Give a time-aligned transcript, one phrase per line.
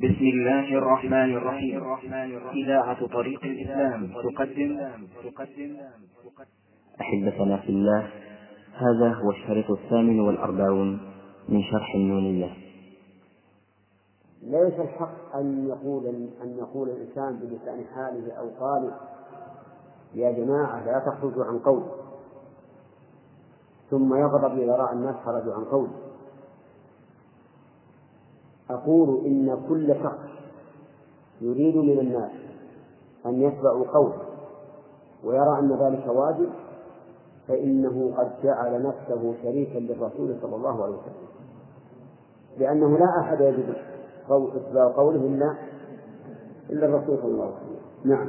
[0.00, 1.82] بسم الله الرحمن الرحيم.
[2.64, 4.80] إذاعة طريق الإسلام تقدم.
[5.24, 5.76] تقدم
[7.00, 8.10] أحبتنا في الله
[8.74, 11.00] هذا هو الشريط الثامن والأربعون
[11.48, 12.50] من شرح النونية
[14.42, 16.06] ليس الحق أن يقول
[16.42, 18.96] أن يقول الإنسان بلسان حاله أو قاله
[20.14, 21.82] يا جماعة لا تخرجوا عن قول.
[23.90, 25.88] ثم يغضب إذا رأى الناس خرجوا عن قول.
[28.74, 30.30] أقول إن كل شخص
[31.40, 32.30] يريد من الناس
[33.26, 34.22] أن يتبعوا قوله
[35.24, 36.48] ويرى أن ذلك واجب
[37.48, 41.30] فإنه قد جعل نفسه شريكا للرسول صلى الله عليه وسلم.
[42.58, 43.74] لأنه لا أحد يجب
[44.30, 45.54] إتباع قوله إلا
[46.70, 48.10] إلا الرسول صلى الله عليه وسلم.
[48.12, 48.28] نعم.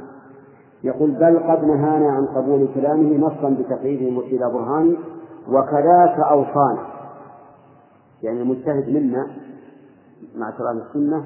[0.84, 4.96] يقول بل قد نهانا عن قبول كلامه نصا بتقييده إلى برهان
[5.48, 6.86] وكذاك أوصانا.
[8.22, 9.26] يعني المجتهد منا
[10.36, 11.24] مع كلام السنة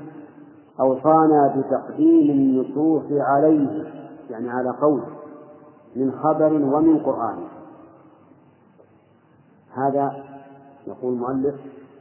[0.80, 3.84] أوصانا بتقديم النصوص عليه
[4.30, 5.03] يعني على قول
[5.97, 7.38] من خبر ومن قرآن.
[9.75, 10.25] هذا
[10.86, 11.55] يقول المؤلف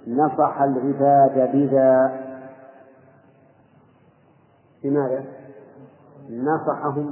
[0.08, 2.22] نصح العباد بذا.
[4.84, 5.24] بماذا؟
[6.30, 7.12] نصحهم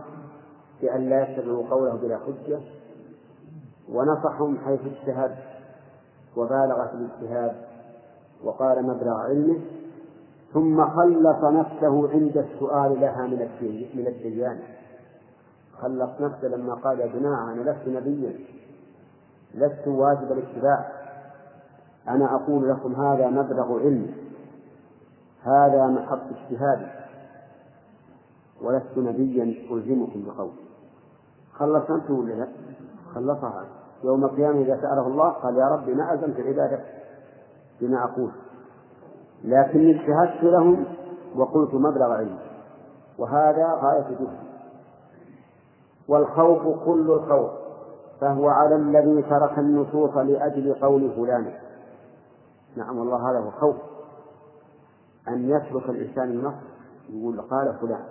[0.82, 2.60] بأن لا يتبعوا قوله بلا حجة
[3.90, 5.36] ونصحهم حيث اجتهد
[6.38, 7.73] وبالغ في الاجتهاد.
[8.44, 9.60] وقال مبلغ علمه
[10.54, 13.50] ثم خلص نفسه عند السؤال لها من
[13.94, 14.60] من الديان
[15.82, 18.34] خلص نفسه لما قال يا جماعة أنا لست نبيا
[19.54, 20.92] لست واجب الاتباع.
[22.08, 24.16] أنا أقول لكم هذا مبلغ علم
[25.44, 26.88] هذا محط اجتهاد.
[28.62, 30.52] ولست نبيا ألزمكم بقول.
[31.54, 32.48] خلص نفسه ولا لا؟
[33.16, 33.66] خلصها.
[34.04, 36.80] يوم القيامة إذا سأله الله قال يا رب ما ألزمت العبادة.
[37.82, 38.32] بما أقول.
[39.44, 40.86] لكني اجتهدت لهم
[41.36, 42.38] وقلت مبلغ علم.
[43.18, 44.38] وهذا غاية جهدي.
[46.08, 47.52] والخوف كل الخوف.
[48.22, 51.54] فهو على الذي ترك النصوص لأجل قول فلان.
[52.76, 53.76] نعم والله هذا هو خوف
[55.28, 56.54] أن يترك الإنسان النص
[57.10, 58.04] يقول قال فلان.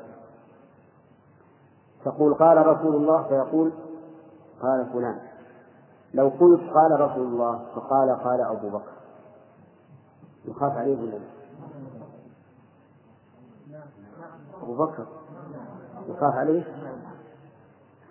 [2.05, 3.73] تقول قال رسول الله فيقول
[4.63, 5.19] قال فلان.
[6.15, 8.92] لو قلت قال رسول الله فقال قال أبو بكر.
[10.45, 11.21] يخاف عليه ولا لا؟
[14.63, 15.07] أبو بكر
[16.09, 16.65] يخاف عليه؟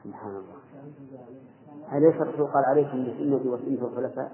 [0.04, 0.62] سبحان الله.
[1.94, 4.32] أليس الرسول قال عليكم بسنتي وسنة الخلفاء؟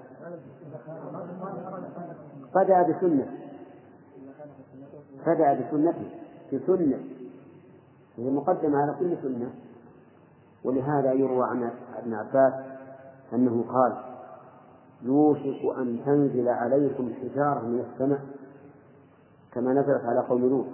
[2.54, 3.32] بدأ بسنة.
[5.26, 6.10] بدأ بسنته
[6.52, 7.04] بسنة.
[8.16, 9.50] هي مقدمة على كل سنة.
[10.64, 12.54] ولهذا يروى عن ابن عباس
[13.32, 14.07] أنه قال
[15.02, 18.20] يوشك أن تنزل عليكم حجارة من السماء
[19.52, 20.66] كما نزلت على قوم لوط.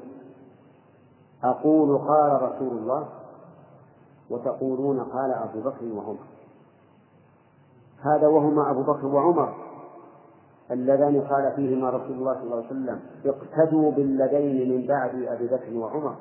[1.45, 3.09] أقول قال رسول الله
[4.31, 6.19] وتقولون قال أبو بكر وعمر.
[8.01, 9.55] هذا وهما أبو بكر وعمر
[10.71, 15.77] اللذان قال فيهما رسول الله صلى الله عليه وسلم اقتدوا بالذين من بعد أبي بكر
[15.77, 16.17] وعمر.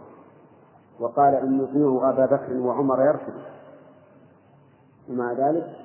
[0.99, 3.33] وقال إن يطيعوا أبا بكر وعمر يرشد.
[5.09, 5.82] ومع ذلك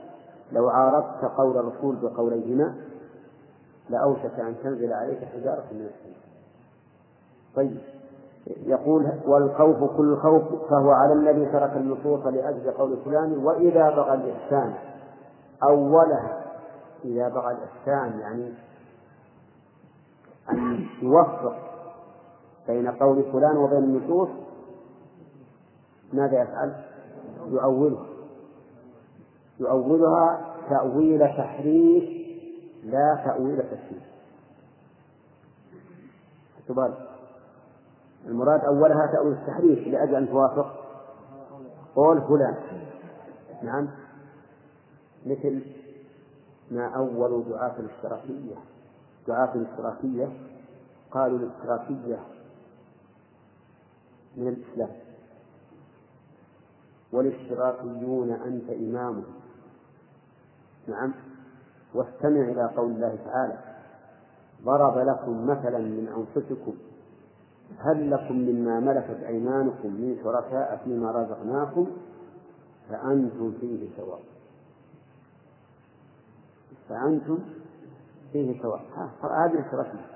[0.53, 2.75] لو عارضت قول الرسول بقوليهما
[3.91, 6.19] لأوشك أن تنزل عليك حجارة من السماء
[7.55, 7.79] طيب
[8.47, 14.75] يقول والخوف كل خوف فهو على الذي ترك النصوص لأجل قول فلان وإذا بغى الإحسان
[15.63, 16.45] أولها
[17.05, 18.53] إذا بغى الإحسان يعني
[20.51, 21.57] أن يوفق
[22.67, 24.29] بين قول فلان وبين النصوص
[26.13, 26.73] ماذا يفعل؟
[27.51, 28.08] يؤولها
[29.61, 32.05] يؤولها تأويل تحريف
[32.85, 34.03] لا تأويل تشريف
[36.61, 37.09] اعتبار
[38.27, 40.85] المراد أولها تأويل التحريف لأجل أن توافق.
[41.97, 42.57] قول فلان.
[43.63, 43.89] نعم.
[45.27, 45.63] مثل
[46.71, 48.55] ما أول دعاة الاشتراكية.
[49.29, 50.29] دعاة الاشتراكية
[51.11, 52.19] قالوا الاشتراكية
[54.37, 54.91] من الإسلام.
[57.13, 59.25] والاشتراكيون أنت إمامهم.
[60.89, 61.15] نعم.
[61.95, 63.59] واستمع إلى قول الله تعالى
[64.65, 66.75] ضرب لكم مثلا من أنفسكم
[67.79, 71.87] هل لكم مما ملكت أيمانكم من شركاء فيما رزقناكم؟
[72.89, 74.21] فأنتم فيه سواء.
[76.89, 77.39] فأنتم
[78.33, 78.81] فيه سواء.
[79.23, 80.07] هذه الشركية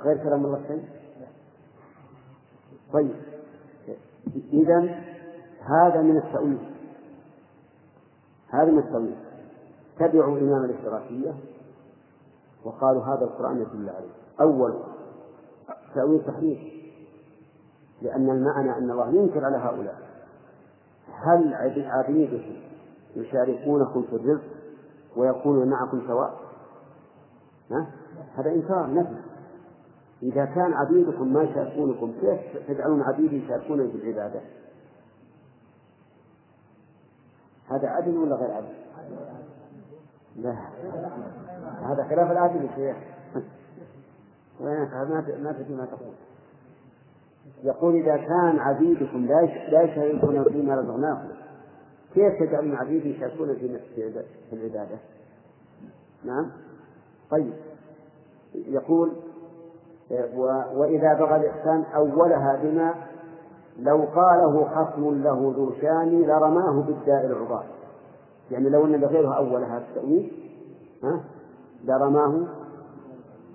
[0.00, 0.84] غير كلام الله شيء؟
[2.92, 3.16] طيب.
[4.52, 5.04] إذا
[5.60, 6.58] هذا من التأويل.
[8.48, 9.25] هذا من التأويل.
[9.98, 11.34] تبعوا إمام الاشتراكية
[12.64, 14.74] وقالوا هذا القرآن يدل عليه أول
[15.94, 16.76] تأويل صحيح
[18.02, 19.96] لأن المعنى أن الله ينكر على هؤلاء
[21.12, 22.56] هل عبيدكم
[23.16, 24.44] يشاركونكم في الرزق
[25.16, 26.40] ويكونون معكم سواء؟
[27.70, 27.86] ها؟
[28.34, 29.16] هذا إنكار نفي
[30.22, 34.40] إذا كان عبيدكم ما يشاركونكم كيف تجعلون عبيدي يشاركون في العبادة؟
[37.68, 38.85] هذا عدل ولا غير عدل؟
[40.36, 40.56] لا.
[41.82, 42.96] هذا خلاف العدل يا شيخ.
[44.60, 46.14] ما تدري ما تقول.
[47.62, 49.40] يقول إذا كان عبيدكم لا
[49.70, 51.28] لا يشاركون فيما رزقناكم
[52.14, 54.98] كيف تجعلون عبيدي يشاركون في العبادة؟
[56.24, 56.50] نعم.
[57.30, 57.52] طيب.
[58.54, 59.12] يقول
[60.74, 62.94] وإذا بغى الإحسان أولها بما
[63.78, 67.64] لو قاله خصم له ذو شان لرماه بالداء العضال
[68.50, 70.32] يعني لو أن غيرها أولها التأويل
[71.02, 71.24] ها
[71.84, 72.46] لرماه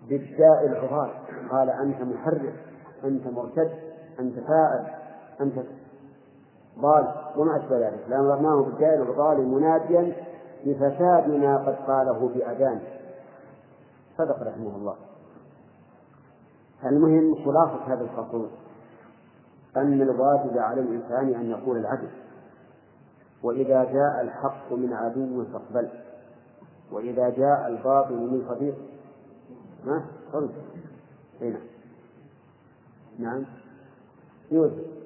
[0.10, 1.10] بالداء العضال
[1.52, 2.54] قال أنت محرف
[3.04, 3.72] أنت مرتد
[4.20, 4.86] أنت فاعل
[5.42, 5.54] أنت
[6.80, 7.08] ضال
[7.38, 8.00] وما أشبه ذلك.
[8.10, 10.14] لرماه بالداء العضال مناديا
[10.66, 12.80] بفساد ما قد قاله بأذان.
[14.18, 14.96] صدق رحمه الله.
[16.86, 18.48] المهم خلاصة هذا الفصل
[19.78, 22.10] أن الواجب على الإنسان أن يقول العدل.
[23.44, 25.90] وإذا جاء الحق من عدو فاقبل.
[26.92, 28.76] وإذا جاء الباطل من صديق
[29.86, 30.52] ما فرد
[31.42, 31.60] هنا
[33.20, 33.46] نعم.
[34.52, 35.02] يوسف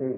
[0.00, 0.16] إيه؟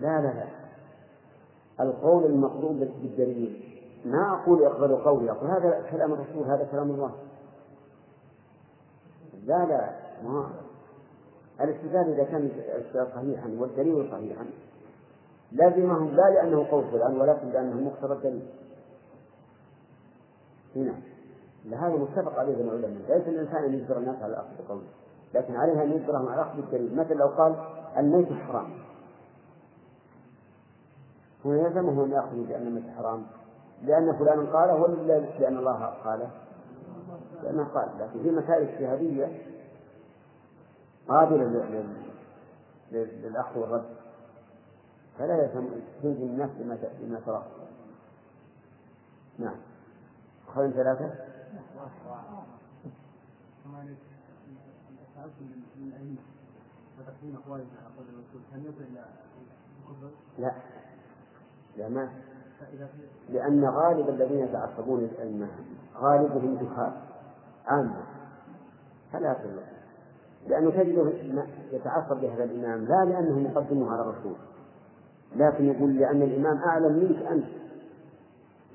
[0.00, 0.48] لا لا لا.
[1.80, 3.67] القول المطلوب بالدليل.
[4.10, 7.12] ما أقول اقبلوا قولي أقول هذا كلام الرسول هذا كلام الله.
[9.44, 9.90] لا لا
[10.24, 10.50] ما.
[11.60, 12.50] الاستدلال إذا كان
[13.14, 14.46] صحيحا والدليل صحيحا
[15.52, 18.48] لازمه لا لأنه قول فلان ولكن لأنه مقتضى الدليل.
[20.76, 20.94] هنا.
[21.72, 23.18] هذا متفق عليه بين العلماء.
[23.18, 24.86] ليس الإنسان أن يجبر الناس على الأخذ بقوله
[25.34, 27.56] لكن عليه أن يجبرهم على الأخذ بالدليل مثل لو قال
[27.96, 28.70] الميت حرام.
[31.46, 33.26] هو يلزمه أن يأخذ بأن الميت حرام.
[33.82, 36.30] لأن فلان قاله ولا لأن الله قاله؟
[37.42, 39.42] لأنه قال لكن في مسائل اجتهادية
[41.08, 41.44] قابلة
[42.92, 43.84] للأخذ والرد
[45.18, 45.68] فلا يلزم
[46.02, 46.54] تلزم النفس
[47.00, 47.42] بما تراه.
[49.38, 49.56] نعم.
[50.54, 51.10] خلينا ثلاثة؟
[60.38, 60.52] لا.
[61.76, 62.08] لا ما
[63.28, 65.48] لأن غالب الذين يتعصبون للأئمة
[65.96, 66.92] غالبهم دخان
[67.66, 68.02] عامة.
[69.12, 69.60] فلا تقول
[70.46, 71.12] لأنه تجده
[71.72, 74.36] يتعصب لهذا الإمام لا لأنه مقدمه على الرسول
[75.36, 77.46] لكن يقول لأن الإمام أعلم منك أنت.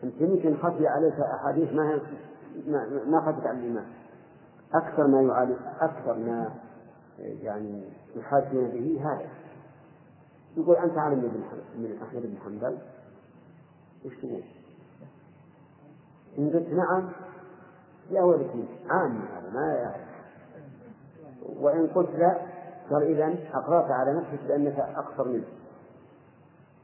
[0.03, 1.99] أنت يمكن خفي عليك أحاديث ما
[3.07, 3.85] ما خفت على الإمام.
[4.73, 6.49] أكثر ما يعالج أكثر ما
[7.19, 7.83] يعني
[8.15, 9.27] يحاجون به هذا.
[10.57, 11.19] يقول أنت أعلم
[11.77, 12.77] من أحمد بن حنبل؟
[14.05, 14.43] وش تقول؟
[16.37, 17.09] إن قلت نعم
[18.09, 20.01] يا ولدي عام هذا ما يعرف.
[21.59, 22.41] وإن قلت لا
[22.89, 25.47] قال إذا أقررت على نفسك بأنك أقصر منه.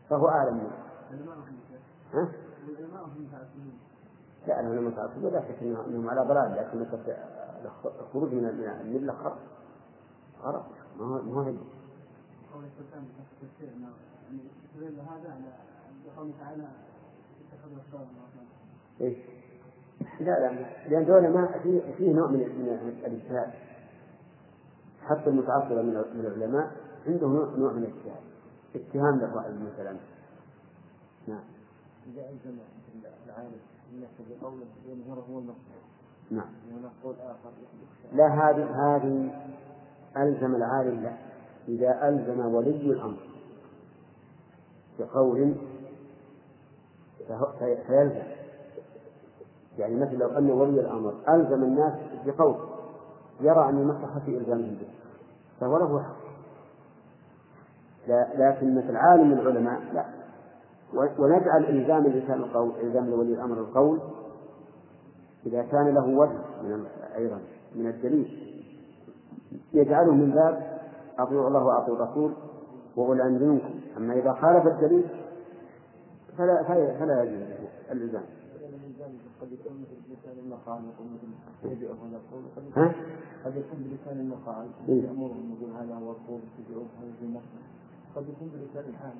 [0.09, 0.71] فهو أعلم منه
[2.13, 2.31] ها؟
[4.47, 6.85] لا أنا لما تعصبوا لا شك أنهم على ضلال لكن
[7.99, 8.45] الخروج من
[8.81, 9.37] الملة خرق
[10.43, 10.67] خرق
[10.99, 11.53] ما هو ما هو
[15.01, 15.31] هذا
[16.17, 16.67] على تعالى
[20.19, 23.53] لا لا لأن دولة ما فيه فيه نوع من من الاجتهاد
[25.01, 26.71] حتى المتعصبة من العلماء
[27.07, 28.23] عنده نوع من الاجتهاد
[28.75, 29.97] اتهام للرأي مثلا.
[31.27, 31.43] نعم.
[32.07, 32.57] إذا ألزم
[33.27, 33.51] العالم
[33.89, 35.79] أن يظهره هو المقصود
[36.31, 36.45] نعم.
[37.03, 37.51] قول آخر
[38.13, 39.41] لا هذه هذه
[40.17, 41.13] ألزم العالم لا.
[41.67, 43.17] إذا ألزم ولي الأمر
[44.99, 45.55] بقول
[47.87, 48.23] فيلزم.
[49.77, 51.93] يعني مثل لو أن ولي الأمر ألزم الناس
[52.25, 52.55] بقول
[53.41, 54.87] يرى أن المصلحة في إلزامهم به
[55.59, 56.19] فهو له حق.
[58.37, 60.05] لكن مثل عالم العلماء لا.
[60.93, 63.99] ونجعل إلزام الإنسان القول إلزام لولي الأمر القول
[65.45, 67.39] إذا كان له وجه من أيضا
[67.75, 68.55] من الدليل.
[69.73, 70.79] يجعله من باب
[71.19, 72.33] أطيعوا الله وأطيعوا الرسول
[72.95, 73.79] وأولي الأمر منكم.
[73.97, 75.05] أما إذا خالف الدليل
[76.37, 77.47] فلا فلا فلا يجوز
[77.91, 78.23] الإلزام.
[79.41, 82.91] قد يكون بلسان المقال يقول مثل يبيعه ويقول؟
[83.45, 85.03] قد يكون بلسان المقال إيه.
[85.03, 87.55] يأمرهم يقول هذا هو الطول تبيعوه هذا في مصر
[88.15, 89.11] قد يكون بلسان الحال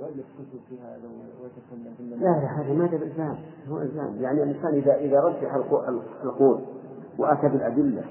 [0.00, 1.08] يؤلف كتب في هذا
[1.42, 3.36] ويتكلم في لا لا هذا ما ده إلزام
[3.68, 4.16] هو إلزام.
[4.22, 5.88] يعني الإنسان إذا إذا رجح القو-
[6.24, 6.60] القول
[7.18, 8.04] وأتى بالأدلة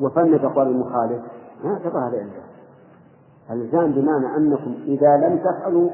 [0.00, 1.22] وفند أقوال المخالف
[1.64, 2.46] ما اعتبر هذا إلزام
[3.50, 5.90] الإلزام بمعنى أنكم إذا لم تفعلوا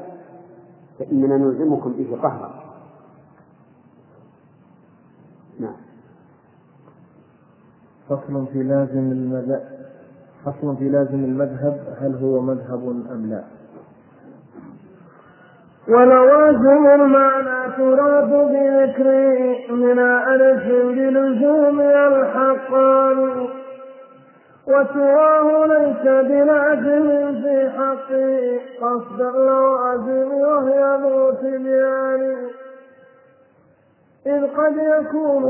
[0.99, 2.63] فإننا نلزمكم به قهرا.
[5.59, 5.75] نعم.
[8.09, 9.63] فصل في لازم المذهب
[10.45, 13.43] فصل في لازم المذهب هل هو مذهب أم لا؟
[15.87, 19.07] ولوازم المعنى تراد بذكر
[19.73, 20.63] من ألف
[20.95, 23.47] بلزوم الحقان
[24.67, 32.49] وسواه ليس بلازم في حقه قصد اللوازم وهي ذو تبيان.
[34.25, 35.43] إذ قد يكون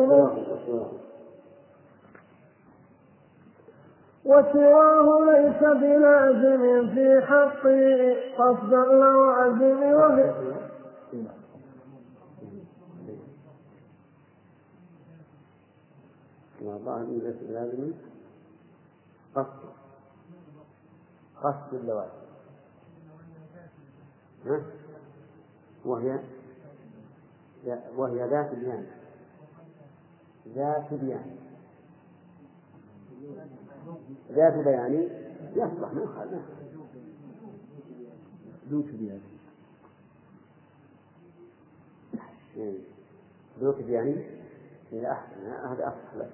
[4.25, 10.33] وسواه ليس بلازم في حقه قصد اللوازم وهي
[16.61, 17.91] والله ليس بلازم
[19.35, 19.73] قصد.
[21.43, 22.23] قصد اللوازم؟
[25.85, 26.19] وهي؟
[27.95, 28.87] وهي ذات بيان
[30.47, 31.35] ذات بيان
[34.31, 35.09] ذات بيان
[35.55, 36.43] يصلح ما يخالف.
[38.69, 39.21] ذو تبيان
[42.55, 42.79] إيه.
[43.59, 44.23] ذو تبيان
[44.91, 45.45] هي أحسن.
[45.45, 46.31] هذا أصح لك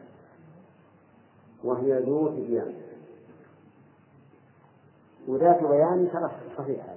[1.64, 2.89] وهي ذو تبيان
[5.30, 6.96] وذات بيان ترى صحيحة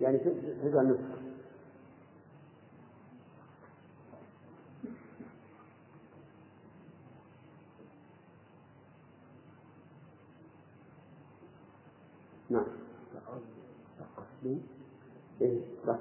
[0.00, 0.18] يعني
[0.62, 1.14] تدعى النسخة
[12.50, 12.64] نعم
[15.40, 15.96] إيه صح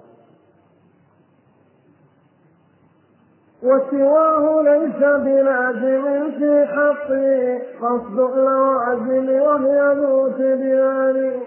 [5.04, 11.40] بلازم في حقه قصد اللوازم وهي ذو تبيان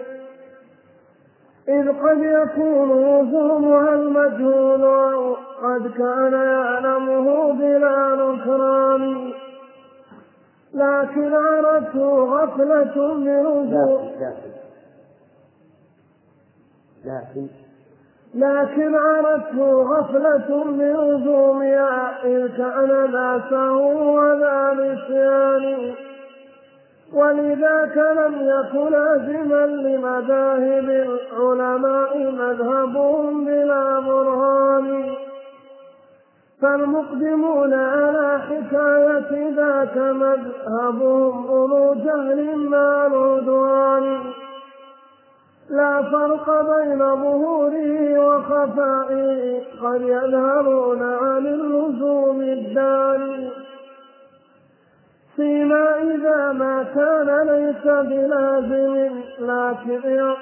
[1.67, 5.33] إذ قد يكون لزومها المجهول أو
[5.63, 9.33] قد كان يعلمه بلا نكران.
[10.73, 14.51] لكن عرته غفلة بلزوم لكن
[17.05, 17.47] لكن
[18.35, 25.93] لكن عرته غفلة بلزومها إذ كان ناسه وذا نسيان.
[27.13, 35.13] ولذاك لم يكن لازما لمذاهب العلماء مذهبهم بلا برهان.
[36.61, 44.36] فالمقدمون على حكاية ذاك مذهبهم أولو جهل مع العدوان
[45.69, 53.49] لا فرق بين ظهوره وخفائه قد يذهبون عن اللزوم الداني
[55.35, 60.33] فيما إذا ما كان ليس بلازم لكن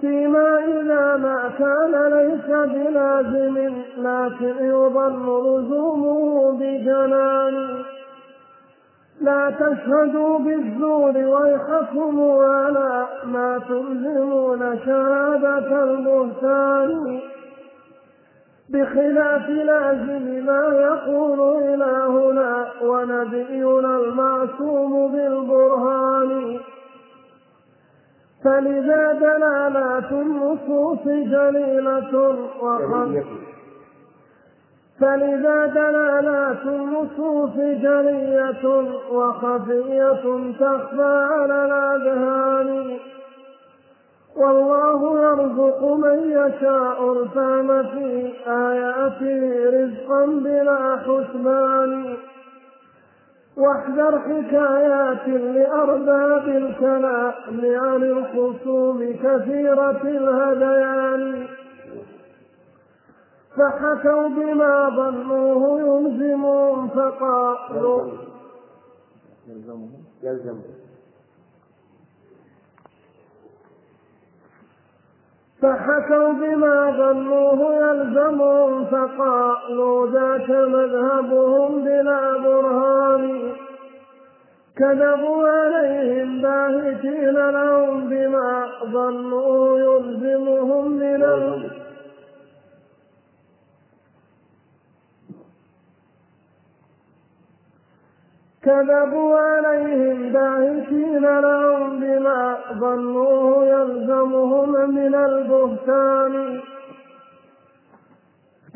[0.00, 7.82] فيما إذا ما كان ليس بلازم لكن يظن لزومه بجنان.
[9.20, 17.20] لا تشهدوا بالزور ويحكم على ما تلزمون شهادة البهتان.
[18.70, 26.60] بخلاف لازم ما يقول إلهنا ونبينا المعصوم بالبرهان.
[28.44, 33.49] فلذا دلالات النصوص جليلة وخف
[35.00, 38.66] فلذا دلالات النصوص جلية
[39.12, 42.98] وخفية تخفى على الأذهان
[44.36, 52.16] والله يرزق من يشاء الفهم في آياته رزقا بلا حسبان
[53.56, 61.46] واحذر حكايات لأرباب الكلام عن الخصوم كثيرة الهذيان
[63.56, 68.10] فحكوا بما ظنوه يلزمهم فقالوا
[69.48, 69.88] يلزمه
[70.22, 70.60] يلزم
[75.62, 83.52] فحكوا بما ظنوه يلزمهم فقالوا ذاك مذهبهم بلا برهان.
[84.76, 91.22] كذبوا عليهم باهتين لهم بما ظنوا يلزمهم من
[98.64, 106.60] كذبوا عليهم باهتين لهم بما ظنوه يلزمهم من البهتان.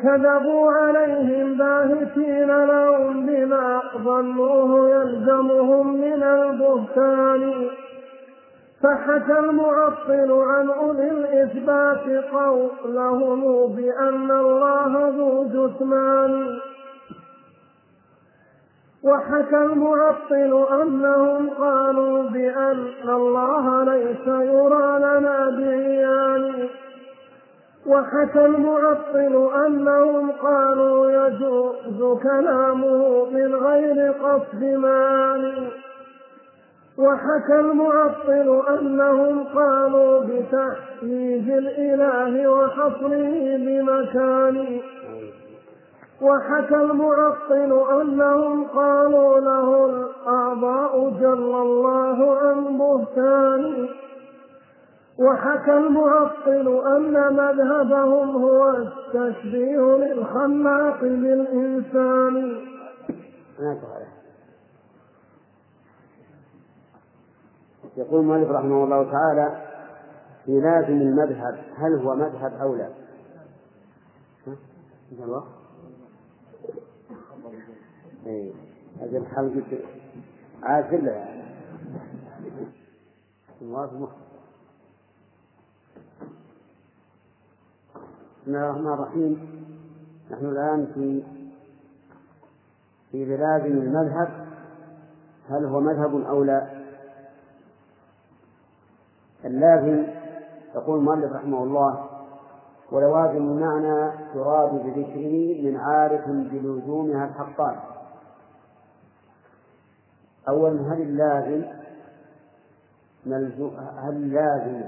[0.03, 7.69] كذبوا عليهم باهتين لهم بما ظنوه يلزمهم من البهتان.
[8.83, 16.59] فحكى المعطل عن أولي الإثبات قولهم بأن الله ذو جثمان.
[19.05, 26.69] وحكى المعطل أنهم قالوا بأن الله ليس يرى لنا بعيان
[27.87, 35.69] وحكى المعطل أنهم قالوا يجوز كلامه من غير قصد ماني
[36.99, 44.81] وحكى المعطل أنهم قالوا بتحييز الإله وحصره بمكان.
[46.25, 53.89] وحكى المعطل أنهم قالوا له الأعضاء جل الله عن بهتان
[55.19, 62.61] وحكى المعطل أن مذهبهم هو التشبيه للخلاق بالإنسان
[67.97, 69.63] يقول المؤلف رحمه الله تعالى
[70.45, 72.89] في لازم المذهب هل هو مذهب أو لا؟
[75.25, 75.64] الوقت؟
[78.27, 78.53] اي
[79.01, 79.79] أجل حلقة
[80.63, 81.43] عاجل يعني
[83.57, 83.65] بسم
[88.47, 89.65] الله الرحمن الرحيم.
[90.31, 91.23] نحن الآن في
[93.13, 94.47] في بلاد المذهب.
[95.51, 96.85] هل هو مذهب أو لا؟
[99.45, 100.07] اللازم
[100.75, 102.09] يقول المؤلف رحمه الله
[102.93, 107.94] ولوازم المعنى تراد بذكره من عارف بلزومها الحقان.
[110.49, 111.65] أولا هل اللازم
[113.27, 114.83] ملزوم هل اللازم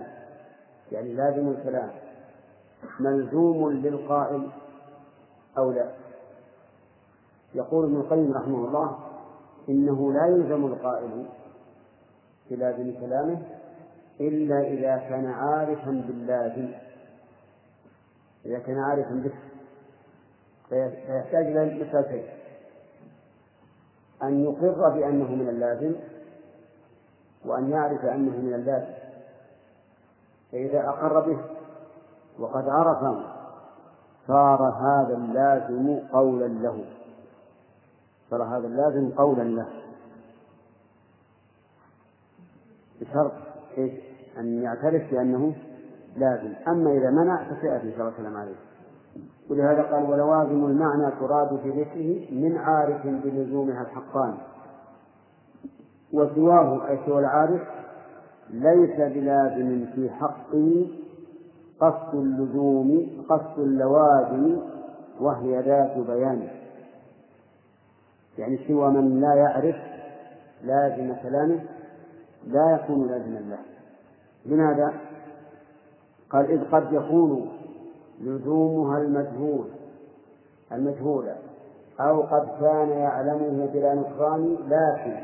[0.92, 1.90] يعني لازم الكلام
[3.00, 4.48] ملزوم للقائل
[5.58, 5.90] أو لا؟
[7.54, 8.98] يقول ابن القيم رحمه الله
[9.68, 11.26] إنه لا يلزم القائل
[12.50, 13.42] بلازم كلامه
[14.20, 16.68] إلا إذا كان عارفا باللازم
[18.46, 19.32] إذا كان عارفا به
[20.68, 22.24] فيحتاج إلى مسألتين
[24.22, 25.94] أن يقر بأنه من اللازم
[27.44, 28.94] وأن يعرف أنه من اللازم.
[30.52, 31.38] فإذا أقر به
[32.38, 33.22] وقد عرفه
[34.26, 36.84] صار هذا اللازم قولا له.
[38.30, 39.66] صار هذا اللازم قولا له.
[43.00, 43.32] بشرط
[43.78, 43.92] إيش؟
[44.38, 45.54] أن يعترف بأنه
[46.16, 46.54] لازم.
[46.68, 48.65] أما إذا منع فسيأتي إن شاء الله عليه.
[49.50, 54.34] ولهذا قال ولوازم المعنى تراد في ذكره من عارف بلزومها الحقان.
[56.12, 57.62] وسواه أي سوى العارف
[58.50, 60.86] ليس بلازم في حقه
[61.80, 64.58] قصد اللزوم قصد اللوازم
[65.20, 66.48] وهي ذات بيان.
[68.38, 69.76] يعني سوى من لا يعرف
[70.64, 71.60] لازم كلامه
[72.46, 73.58] لا يكون لازما له
[74.46, 74.92] لماذا؟
[76.30, 77.55] قال إذ قد يكون
[78.20, 79.66] لزومها المجهول
[80.72, 81.36] المجهولة.
[82.00, 85.22] أو قد كان يعلمه بلا نكران لكن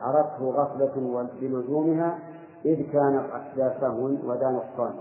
[0.00, 2.18] عرفته غفلة بلزومها
[2.64, 3.24] إذ كانت
[3.56, 4.94] ذا سهو وذا نقصان.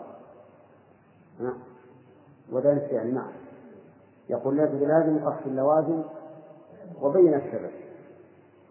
[2.51, 3.31] وذا نسيان معا
[4.29, 6.01] يقول ليس بلازم قصد اللوازم
[7.01, 7.71] وبين السبب.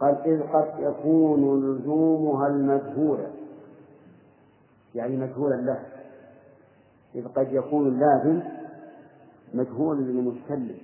[0.00, 3.30] قال إذ قد يكون لزومها المجهولة.
[4.94, 5.93] يعني مجهولا له.
[7.14, 8.42] إذ قد يكون اللازم
[9.54, 10.78] مجهولا للمتكلم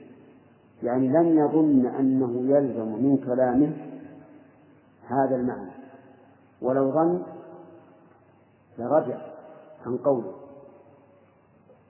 [0.83, 3.73] يعني لم يظن أنه يلزم من كلامه
[5.07, 5.71] هذا المعنى.
[6.63, 7.23] ولو ظن
[8.79, 9.19] لرجع
[9.87, 10.33] عن قوله.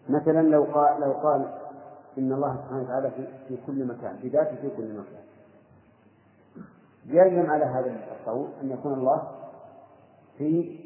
[0.09, 1.53] مثلا لو قال لو قال
[2.19, 5.23] إن الله سبحانه وتعالى في, في كل مكان بذاته في كل مكان.
[7.07, 9.29] يلزم على هذا القول أن يكون الله
[10.39, 10.79] في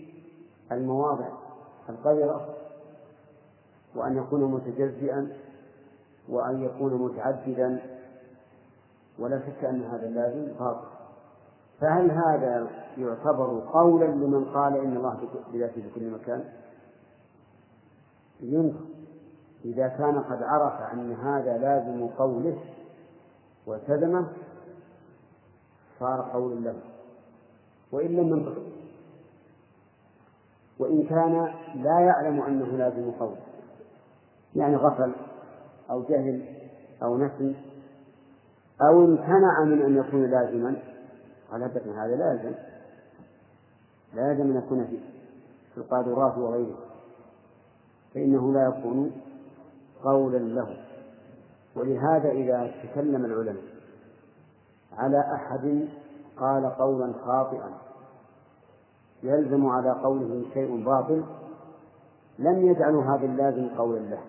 [0.73, 1.29] المواضع
[1.89, 2.55] القذرة
[3.95, 5.29] وأن يكون متجزئا
[6.29, 7.81] وأن يكون متعددا.
[9.19, 10.87] ولا شك أن هذا اللازم باطل.
[11.81, 15.19] فهل هذا يعتبر قولا لمن قال إن الله
[15.53, 16.45] بذاته في كل مكان؟
[18.41, 18.79] ينكر
[19.65, 22.59] إذا كان قد عرف أن هذا لازم قوله
[23.67, 24.27] والتزمه
[26.01, 26.75] صار قول له.
[27.93, 28.63] وإن لم ينطق.
[30.79, 33.37] وإن كان لا يعلم أنه لازم قول
[34.55, 35.13] يعني غفل
[35.91, 36.43] أو جهل
[37.03, 37.57] أو نسي
[38.83, 40.77] أو امتنع من أن يكون لازما.
[41.53, 42.55] على هذا لا يلزم.
[44.15, 44.87] لا يلزم أن يكون
[45.75, 46.79] في القادرات وغيره.
[48.15, 49.13] فإنه لا يكون
[50.05, 50.77] قولا له.
[51.77, 53.63] ولهذا إذا تكلم العلماء
[54.93, 55.89] على أحد
[56.37, 57.71] قال قولا خاطئا
[59.23, 61.25] يلزم على قوله شيء باطل
[62.39, 64.21] لم يجعلوا هذا اللازم قولا له.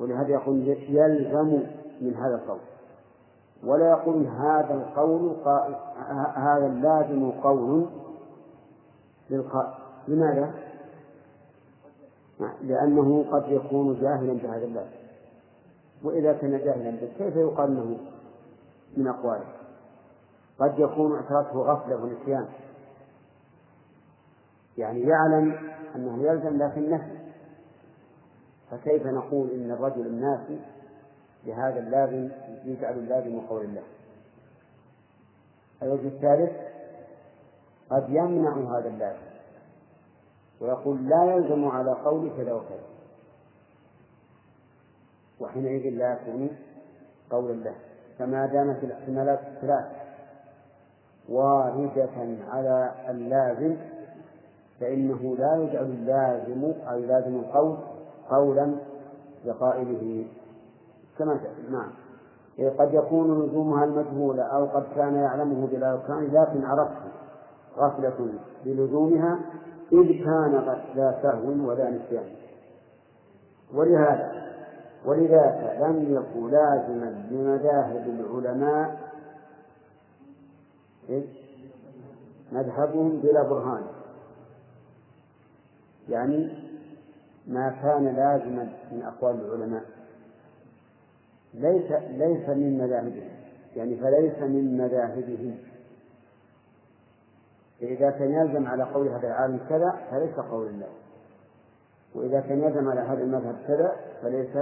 [0.00, 1.62] ولهذا يقول يلزم
[2.00, 2.58] من هذا القول.
[3.64, 5.36] ولا يقول هذا القول
[6.34, 7.86] هذا اللازم قول
[9.30, 9.74] للقائل.
[10.08, 10.54] لماذا؟
[12.62, 15.00] لأنه قد يكون جاهلا بهذا اللازم.
[16.04, 17.98] وإذا كان جاهلا به كيف يقال أنه
[18.96, 19.46] من أقواله؟
[20.58, 22.46] قد يكون اعترته غفلة ونسيان.
[24.78, 25.56] يعني يعلم
[25.96, 27.19] أنه يلزم لكن نفي.
[28.70, 30.60] فكيف نقول إن الرجل الناسي
[31.46, 32.28] بهذا اللازم
[32.64, 33.82] يجعل اللازم قول الله؟
[35.82, 36.52] الوجه الثالث
[37.90, 39.30] قد يمنع هذا اللازم.
[40.60, 42.84] ويقول لا يلزم على قول كذا وكذا.
[45.40, 46.50] وحينئذ لا يكون
[47.30, 47.74] قول الله.
[48.18, 49.86] فما دامت الاحتمالات الثلاث
[51.28, 52.10] واردة
[52.48, 53.76] على اللازم
[54.80, 57.78] فإنه لا يجعل اللازم أو لازم القول
[58.30, 58.74] قولا
[59.44, 60.26] لقائله.
[61.18, 61.40] كما
[61.70, 61.90] نعم.
[62.78, 67.10] قد يكون لزومها المجهولة أو قد كان يعلمه بلا يقان لكن عرفته
[67.78, 68.32] غفلة
[68.64, 69.38] بلزومها
[69.92, 72.24] إذ كان لا سهو ولا نسيان.
[73.74, 74.50] ولهذا
[75.06, 79.10] ولذاك لم يكن لازما لمذاهب العلماء
[82.52, 83.82] مذهبهم بلا برهان.
[86.08, 86.69] يعني
[87.50, 89.82] ما كان لازما من أقوال العلماء.
[91.54, 93.28] ليس ليس من مذاهبهم
[93.76, 95.58] يعني فليس من مذاهبهم.
[97.80, 100.88] فإذا كان يلزم على قول هذا العالم كذا فليس قول الله.
[102.14, 104.56] وإذا كان يلزم على هذا المذهب كذا فليس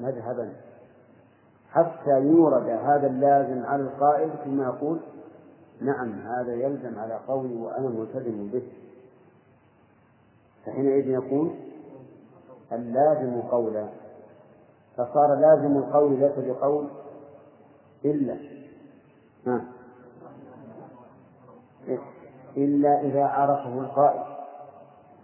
[0.00, 0.52] مذهبا.
[1.70, 5.00] حتى يورد هذا اللازم على القائل ثم يقول
[5.80, 8.62] نعم هذا يلزم على قولي وأنا ملتزم به.
[10.66, 11.69] فحينئذ يكون
[12.72, 13.88] اللازم قولا.
[14.96, 16.86] فصار لازم القول ليس بقول
[18.04, 18.36] إلا.
[19.46, 19.64] ها.
[22.56, 24.22] إلا إذا عرفه القائل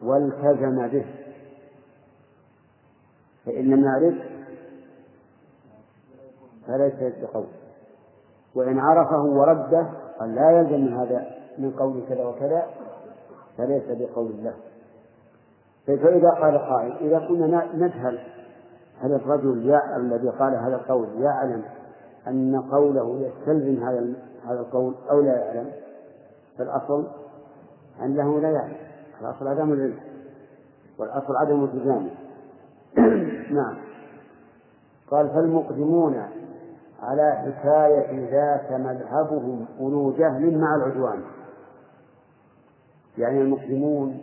[0.02, 1.06] والتزم به.
[3.46, 4.14] فإن لم يعرف
[6.66, 7.46] فليس بقول.
[8.54, 9.86] وإن عرفه ورده
[10.18, 12.66] قال لا يلزم من هذا من قول كذا وكذا
[13.56, 14.54] فليس بقول الله
[15.86, 18.18] فإذا قال قائل إذا كنا نجهل
[19.00, 21.62] هل الرجل الذي قال هذا القول يعلم
[22.28, 24.14] أن قوله يستلزم هذا
[24.46, 25.70] هذا القول أو لا يعلم؟
[26.58, 27.06] فالأصل
[28.02, 28.76] أنه لا يعلم.
[29.20, 29.98] الأصل عدم العلم
[30.98, 32.10] والأصل عدم التزامه
[33.60, 33.76] نعم.
[35.10, 36.22] قال فالمقدمون
[37.02, 41.22] على حكاية ذاك مذهبهم أولو جهل مع العدوان.
[43.18, 44.20] يعني المقدمون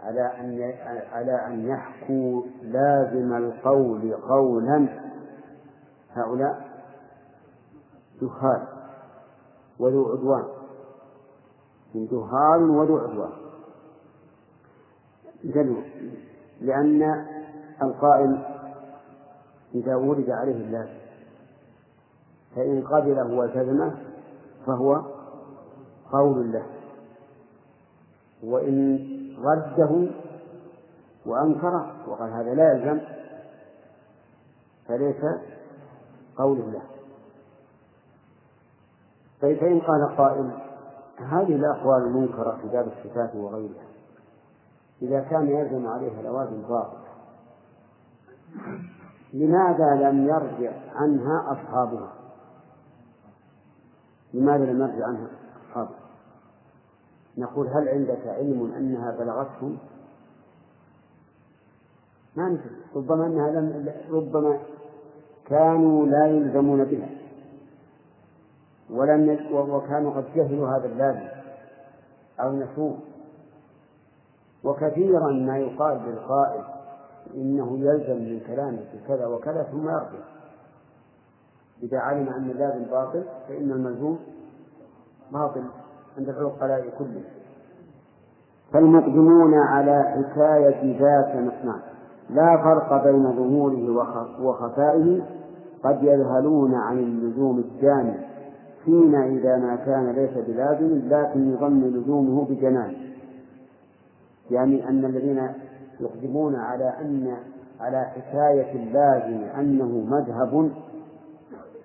[0.00, 0.74] على أن
[1.12, 4.88] على أن يحكوا لازم القول قولا.
[6.12, 6.66] هؤلاء
[8.22, 8.66] جهال
[9.78, 10.44] وذو عدوان.
[11.94, 13.32] جهال وذو عدوان.
[16.60, 17.26] لأن
[17.82, 18.44] القائل
[19.74, 21.06] إذا ورد عليه اللازم
[22.56, 23.94] فإن قبله والتزمه
[24.66, 25.02] فهو
[26.12, 26.66] قول له.
[28.42, 28.98] وإن
[29.38, 30.08] رده
[31.26, 33.00] وأنكره وقال هذا لا يلزم
[34.88, 35.24] فليس
[36.36, 36.82] قول له
[39.42, 40.50] طيب فإن قال قائل
[41.18, 43.86] هذه الأقوال المنكرة في باب الصفات وغيرها
[45.02, 47.06] إذا كان يلزم عليها لوازم باطلة
[49.32, 52.12] لماذا لم يرجع عنها أصحابها؟
[54.34, 55.28] لماذا لم يرجع عنها
[55.68, 56.05] أصحابها؟
[57.36, 59.78] نقول هل عندك علم أنها بلغتهم؟
[62.36, 64.58] ما ندري ربما أنها لم ربما
[65.46, 67.08] كانوا لا يلزمون بها.
[68.90, 71.28] ولم وكانوا قد جهلوا هذا اللازم
[72.40, 72.98] أو نسوه.
[74.64, 76.64] وكثيرا ما يقال للقائل
[77.34, 80.24] إنه يلزم من كلامه كذا وكذا ثم يرجع.
[81.82, 84.18] إذا علم أن اللازم باطل فإن الملزوم
[85.32, 85.64] باطل.
[86.18, 87.24] عند العقلاء كلهم.
[88.72, 91.80] فالمقدمون على حكاية ذات نعم
[92.30, 94.06] لا فرق بين ظهوره
[94.42, 95.22] وخفائه.
[95.84, 98.14] قد يذهلون عن اللزوم الجامع
[98.84, 102.94] فيما إذا ما كان ليس بلازم لكن يظن لزومه بجنان.
[104.50, 105.48] يعني أن الذين
[106.00, 107.36] يقدمون على أن
[107.80, 110.70] على حكاية اللازم أنه مذهب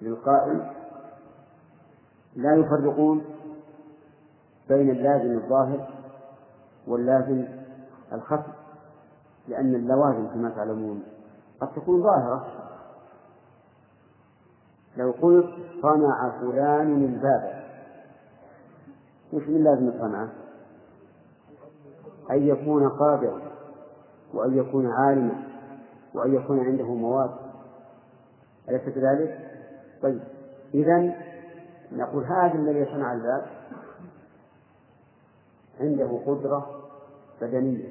[0.02, 0.62] للقائل
[2.36, 3.22] لا يفرقون.
[4.70, 5.90] بين اللازم الظاهر
[6.88, 7.46] واللازم
[8.14, 8.52] الخفي
[9.48, 11.04] لأن اللوازم كما تعلمون
[11.62, 12.46] قد تكون ظاهرة
[14.98, 15.50] لو قلت
[15.82, 17.62] صنع فلان الباب
[19.34, 20.30] وش من لازم صنعه؟
[22.32, 23.42] أن يكون قادرا
[24.34, 25.44] وأن يكون عالما
[26.14, 27.32] وأن يكون عنده مواد
[28.70, 29.52] أليس كذلك؟
[30.02, 30.22] طيب
[30.74, 31.16] إذا
[31.92, 33.46] نقول هذا الذي صنع الباب
[35.82, 36.82] عنده قدرة
[37.42, 37.90] بدنية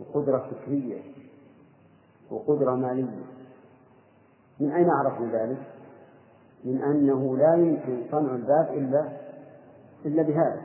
[0.00, 1.00] وقدرة فكرية
[2.30, 3.24] وقدرة مالية.
[4.60, 5.58] من أين عرفنا ذلك؟
[6.64, 9.08] من أنه لا يمكن صنع الباب إلا
[10.04, 10.62] إلا بهذا.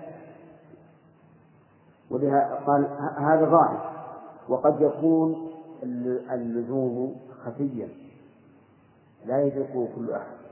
[2.12, 2.86] وبها قال
[3.18, 3.96] هذا ظاهر.
[4.50, 5.52] وقد يكون
[6.32, 7.90] اللزوم خفيا
[9.26, 10.45] لا يدركه كل أحد.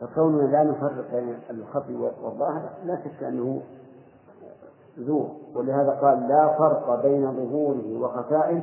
[0.00, 3.62] فكوننا لا نفرق بين الخفي والظاهر لا شك أنه
[4.98, 8.60] زور ولهذا قال لا فرق بين ظهوره وخفائه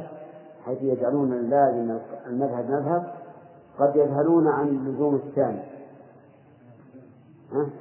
[0.65, 3.13] حيث يجعلون اللازم المذهب مذهب
[3.80, 5.60] قد يذهلون عن اللزوم الثاني.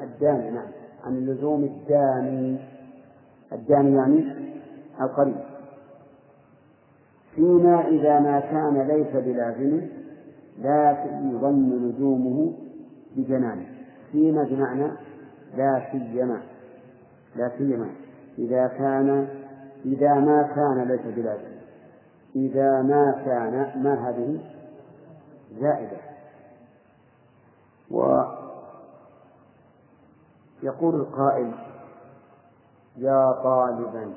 [0.03, 0.67] الداني نعم.
[1.05, 2.59] عن اللزوم الداني.
[3.53, 4.35] الداني يعني
[5.01, 5.37] القريب.
[7.35, 9.81] فيما إذا ما كان ليس بلازم
[10.59, 12.53] لكن يظن لزومه
[13.16, 13.66] بجنانه
[14.12, 14.90] فيما بمعنى
[15.57, 16.42] لا سيما.
[17.37, 17.90] لا سيما.
[18.38, 19.29] إذا كان
[19.85, 21.55] إذا ما كان ليس بلازم.
[22.37, 24.40] إذا ما كان ما هذه؟
[25.61, 25.96] زائدة.
[30.61, 31.53] ويقول القائل
[32.96, 34.14] يا طالبا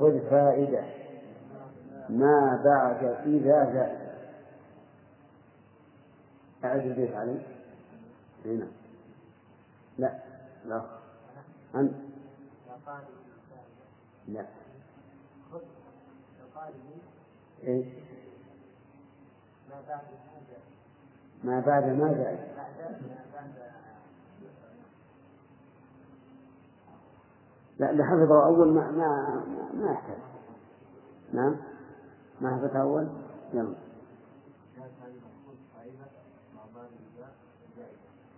[0.00, 0.84] خذ فائدة.
[2.08, 4.07] ما بعد إذا زائد.
[6.64, 7.42] أعد البيت علي.
[8.44, 8.68] هنا
[9.98, 10.18] لا
[10.66, 10.82] لا.
[11.74, 11.92] أنت؟
[14.28, 14.46] لا.
[17.64, 17.86] إيش؟
[21.44, 22.38] ما بعد ما زائد
[27.78, 29.42] لا اللي حفظه أول ما ما
[29.74, 30.18] ما يحتاج.
[31.32, 31.56] نعم.
[32.40, 33.08] ما حفظه أول؟
[33.54, 33.74] يلا.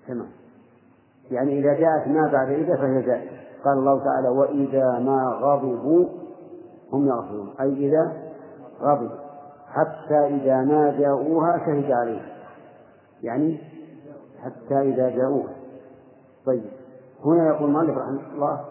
[0.09, 0.29] تمام.
[1.31, 3.31] يعني إذا جاءت ما بعد إذا فهي زائدة
[3.65, 6.07] قال الله تعالى وإذا ما غضبوا
[6.93, 8.13] هم يغفرون أي إذا
[8.81, 9.17] غضبوا.
[9.69, 12.27] حتى إذا ما جاءوها شهد عليهم.
[13.23, 13.59] يعني
[14.45, 15.55] حتى إذا جاءوها.
[16.47, 16.65] طيب.
[17.25, 18.65] هنا يقول المؤلف رحمه الله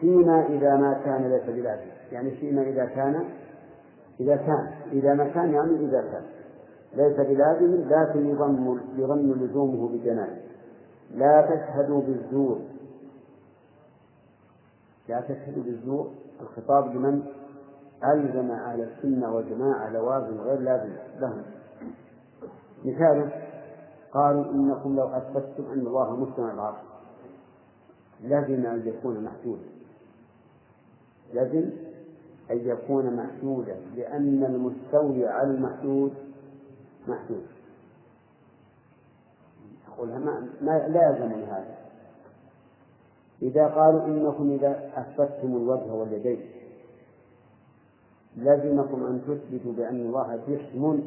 [0.00, 1.90] فيما إذا ما كان ليس بلازم.
[2.12, 3.24] يعني فيما إذا كان
[4.20, 4.70] إذا كان.
[4.92, 6.22] إذا ما كان يعني إذا كان.
[6.96, 10.36] ليس بلازم لكن يظن يظن لزومه بجنانه
[11.10, 12.60] لا تشهدوا بالزور.
[15.08, 16.10] لا تشهدوا بالزور.
[16.40, 17.22] الخطاب لمن؟
[18.04, 21.42] ألزم أهل السنة والجماعة لوازم غير لازم لهم.
[22.84, 23.30] مثال
[24.12, 26.76] قالوا إنكم لو أثبتتم أن الله مستمع العرش
[28.20, 29.68] لازم أن يكون محدودا.
[31.32, 31.70] لازم
[32.50, 36.12] أن يكون محدودا لأن المستولي على المحدود
[37.08, 37.46] محدود.
[39.96, 41.74] أقولها ما, ما لا يلزمني هذا.
[43.42, 46.40] إذا قالوا إنكم إذا أثبتتم الوجه واليدين
[48.36, 51.02] لزمكم أن تثبتوا بأن الله جسم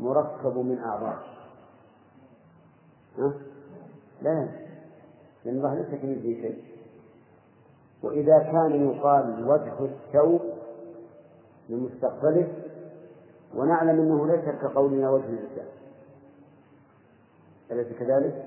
[0.00, 1.18] مركب من أعضاء.
[3.18, 3.32] ها؟
[4.22, 4.48] لا.
[5.44, 6.64] لأن الله ليس كمثله شيء.
[8.02, 10.40] وإذا كان يقال وجه الثوب
[11.68, 12.48] لمستقبله
[13.54, 15.81] ونعلم أنه ليس كقولنا وجه الإنسان.
[17.72, 18.44] أليس كذلك؟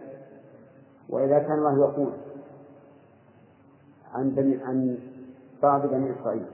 [1.09, 2.13] وإذا كان الله يقول
[4.13, 4.97] عن بني عن
[5.63, 6.45] بعض بني إسرائيل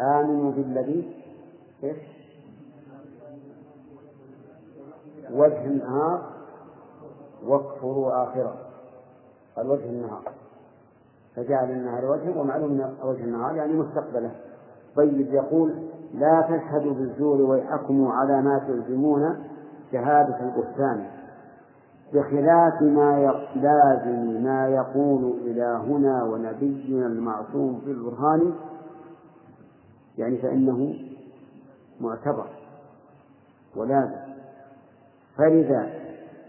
[0.00, 1.14] آمنوا بالذي
[1.84, 1.98] إيش؟
[5.30, 6.32] وجه النهار
[7.46, 8.56] واكفروا آخره
[9.56, 10.22] قال وجه النهار
[11.36, 14.30] فجعل النهار وجهه ومعلوم وجه النهار يعني مستقبله
[14.96, 15.74] طيب يقول
[16.14, 19.44] لا تشهدوا بالزور ويحكموا على ما تلزمون
[19.92, 21.06] شهادة البهتان
[22.14, 28.52] بخلاف ما لازم ما يقول إلهنا ونبينا المعصوم في البرهان
[30.18, 30.94] يعني فإنه
[32.00, 32.46] معتبر
[33.76, 34.28] ولازم
[35.36, 35.86] فلذا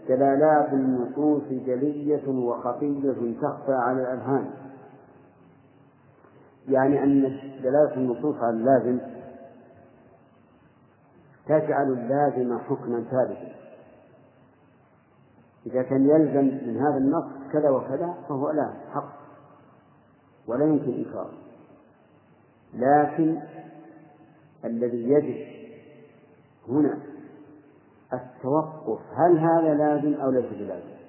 [0.08, 4.50] دلالات النصوص جلية وخفية تخفى على الأذهان.
[6.68, 8.98] يعني أن دلالة النصوص على اللازم
[11.46, 13.54] تجعل اللازم حكما ثابتا.
[15.66, 19.20] إذا كان يلزم من هذا النص كذا وكذا فهو لا حق.
[20.46, 21.32] ولا يمكن إنكاره
[22.74, 23.40] لكن
[24.64, 25.60] الذي يجب
[26.68, 26.98] هنا
[28.12, 31.00] التوقف هل هذا لازم أو ليس بلازم؟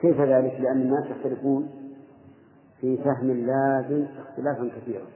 [0.00, 1.70] كيف ذلك؟ لأن الناس يختلفون
[2.80, 5.06] في فهم اللازم اختلافا كثيرا.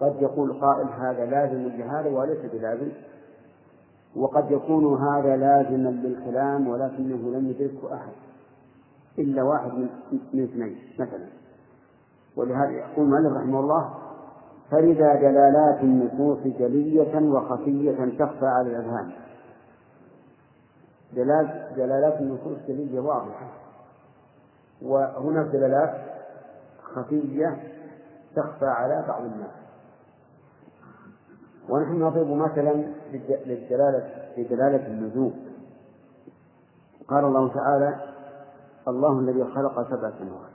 [0.00, 2.88] قد يقول قائل هذا لازم لهذا وليس بلازم.
[4.16, 8.12] وقد يكون هذا لازما للكلام ولكنه لم يدركه أحد
[9.18, 9.72] إلا واحد
[10.32, 11.26] من اثنين مثلا.
[12.36, 13.94] ولهذا يقول المؤلف رحمه الله
[14.70, 19.10] فلذا دلالات النصوص جلية وخفية تخفى على الأذهان.
[21.12, 23.48] دلالات دلالات النصوص جلية واضحة.
[24.82, 25.94] وهناك دلالات
[26.82, 27.56] خفية
[28.36, 29.67] تخفى على بعض الناس.
[31.68, 32.72] ونحن نضرب مثلا
[33.46, 35.32] للدلالة لدلالة النزول
[37.08, 38.14] قال الله تعالى
[38.88, 40.50] الله الذي خلق سبع سماوات.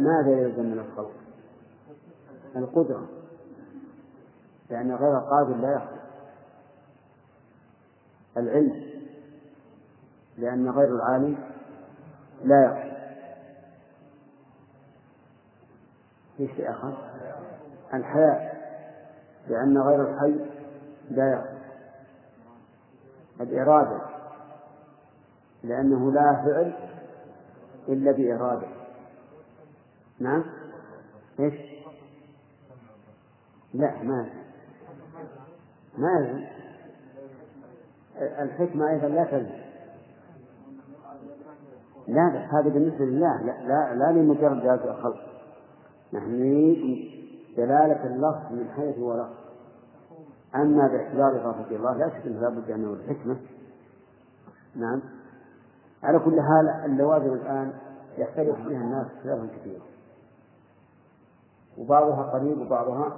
[0.00, 1.12] ماذا يلزم من الخلق؟
[2.56, 3.06] القدرة.
[4.70, 6.02] لأن غير القادر لا يخلق.
[8.36, 8.86] العلم.
[10.38, 11.36] لأن غير العالم
[12.44, 12.96] لا يخلق.
[16.36, 16.96] في شيء آخر؟
[17.94, 18.55] الحياة.
[19.48, 20.34] لأن غير الحي
[21.10, 21.56] لا يخلق
[23.40, 24.00] الإرادة
[25.62, 26.74] لأنه لا فعل
[27.88, 28.66] إلا بإرادة.
[30.20, 30.44] نعم؟
[31.40, 31.54] إيش؟
[33.74, 34.26] لا ما
[35.98, 36.46] ما
[38.18, 39.66] الحكمة أيضا لا تلزم
[42.08, 45.20] لا هذا بالنسبة لله لا لا, لمجرد ذات الخلق.
[46.12, 46.32] نحن
[47.56, 49.46] دلالة اللفظ من حيث هو لفظ.
[50.54, 53.36] أما باعتبار إضافة الله لا شك أنه لابد أنه الحكمة
[54.74, 55.02] نعم.
[56.02, 57.72] على كل حال اللوازم الآن
[58.18, 59.82] يختلف فيها الناس اختلافا كثيرا.
[61.78, 63.16] وبعضها قريب وبعضها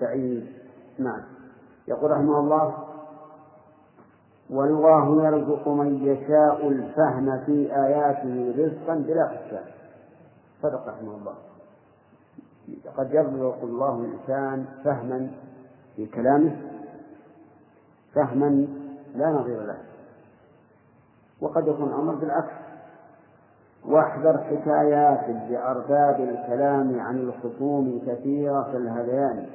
[0.00, 0.46] بعيد.
[0.98, 1.22] نعم.
[1.88, 2.74] يقول رحمه الله
[4.50, 9.64] والله يرزق من يشاء الفهم في آياته رزقا بلا حساب.
[10.62, 11.34] صدق رحمه الله.
[12.96, 15.30] قد يرزق الله الإنسان فهما
[15.96, 16.56] في كلامه
[18.14, 18.66] فهما
[19.14, 19.78] لا نظير له.
[21.40, 22.52] وقد يكون الأمر بالعكس.
[23.84, 29.46] واحذر حكايات لأرباب الكلام عن الخصوم كثيرة الهذيان.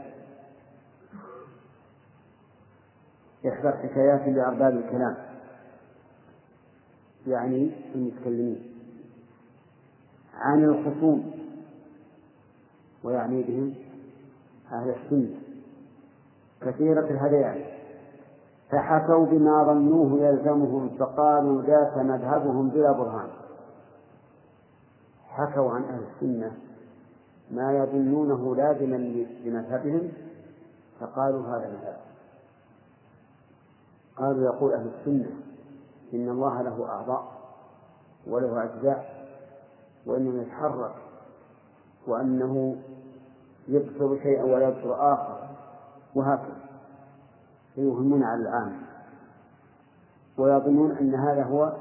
[3.47, 5.15] احذر حكايات لأرباب الكلام.
[7.27, 8.73] يعني المتكلمين.
[10.33, 11.38] عن الخصوم.
[13.03, 13.73] ويعني بهم
[14.71, 15.39] أهل السنة.
[16.61, 17.63] كثيرة الهذيان
[18.69, 23.29] فحكوا بما ظنوه يلزمهم فقالوا ذاك مذهبهم بلا برهان.
[25.27, 26.51] حكوا عن أهل السنة
[27.51, 28.95] ما يظنونه لازما
[29.45, 30.11] لمذهبهم
[30.99, 31.97] فقالوا هذا مذهب.
[34.17, 35.31] قالوا يقول أهل السنة
[36.13, 37.39] إن الله له أعضاء
[38.27, 39.27] وله أجزاء
[40.05, 40.95] وإنه يتحرك
[42.07, 42.75] وأنه
[43.69, 45.39] يبصر شيئا ولا يبصر آخر.
[46.15, 46.57] وهكذا.
[47.75, 48.73] فيوهمون على العام
[50.37, 51.73] ويظنون أن هذا هو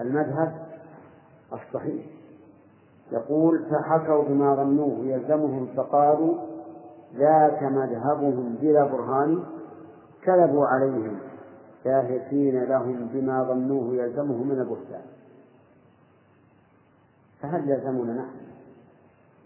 [0.00, 0.66] المذهب
[1.52, 2.06] الصحيح.
[3.12, 4.98] يقول فحكوا بما ظنوه.
[5.04, 6.34] يلزمهم فقالوا
[7.14, 9.44] ذاك مذهبهم بلا برهان
[10.22, 11.18] كذبوا عليهم.
[11.84, 13.94] شاهدين لهم بما ظنوه.
[13.94, 15.02] يلزمه من البهتان.
[17.40, 18.57] فهل يلزمنا نحن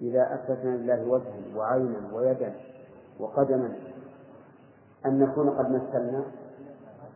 [0.00, 2.54] إذا أثبتنا لله وجها وعينا ويدا
[3.20, 3.76] وقدما
[5.06, 6.24] أن نكون قد مثلنا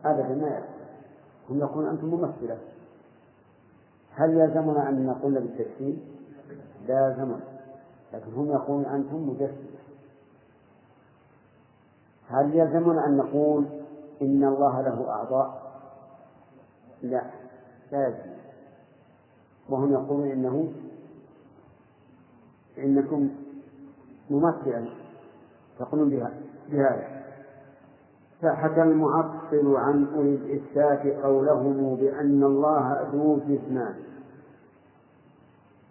[0.05, 0.77] أبدا ما يلزم
[1.49, 2.57] هم يقولون أنتم ممثلة.
[4.15, 6.01] هل يلزمنا أن نقول بالتجسيم؟
[6.87, 7.39] لازما
[8.13, 9.77] لكن هم يقولون أنتم مجسمة
[12.29, 13.65] هل يلزمنا أن نقول
[14.21, 15.71] إن الله له أعضاء؟
[17.01, 17.21] لا.
[17.91, 18.37] لا يلزم
[19.69, 20.71] وهم يقولون إنه
[22.79, 23.29] إنكم
[24.29, 24.89] ممثلا
[25.79, 26.33] تقولون بها
[26.71, 27.17] بهذا.
[28.41, 33.95] فحكى المعطل عن أولي الإثبات قولهم بأن الله ذو جسمان.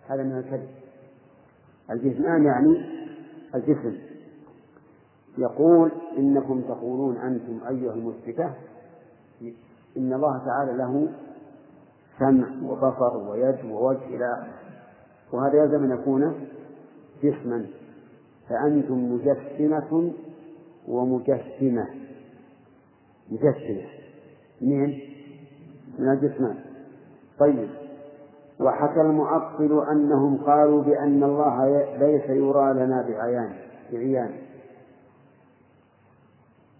[0.08, 0.68] هذا من الكذب.
[1.90, 2.96] الجسمان يعني
[3.54, 3.96] الجسم.
[5.38, 8.54] يقول إنكم تقولون أنتم أيها المثبتة
[9.96, 11.08] إن الله تعالى له
[12.18, 14.56] سمع وبصر ويد ووجه إلى آخره
[15.32, 16.48] وهذا يلزم أن يكون
[17.22, 17.66] جسما
[18.48, 20.12] فأنتم مجسمة
[20.88, 21.88] ومجسمة.
[23.30, 23.86] مجسمة.
[24.60, 25.00] منين؟
[25.98, 26.58] من الجسمان.
[27.38, 27.68] طيب.
[28.60, 33.56] وحكى المعطل أنهم قالوا بأن الله ليس يرى لنا بعيان
[33.92, 34.30] بعيان.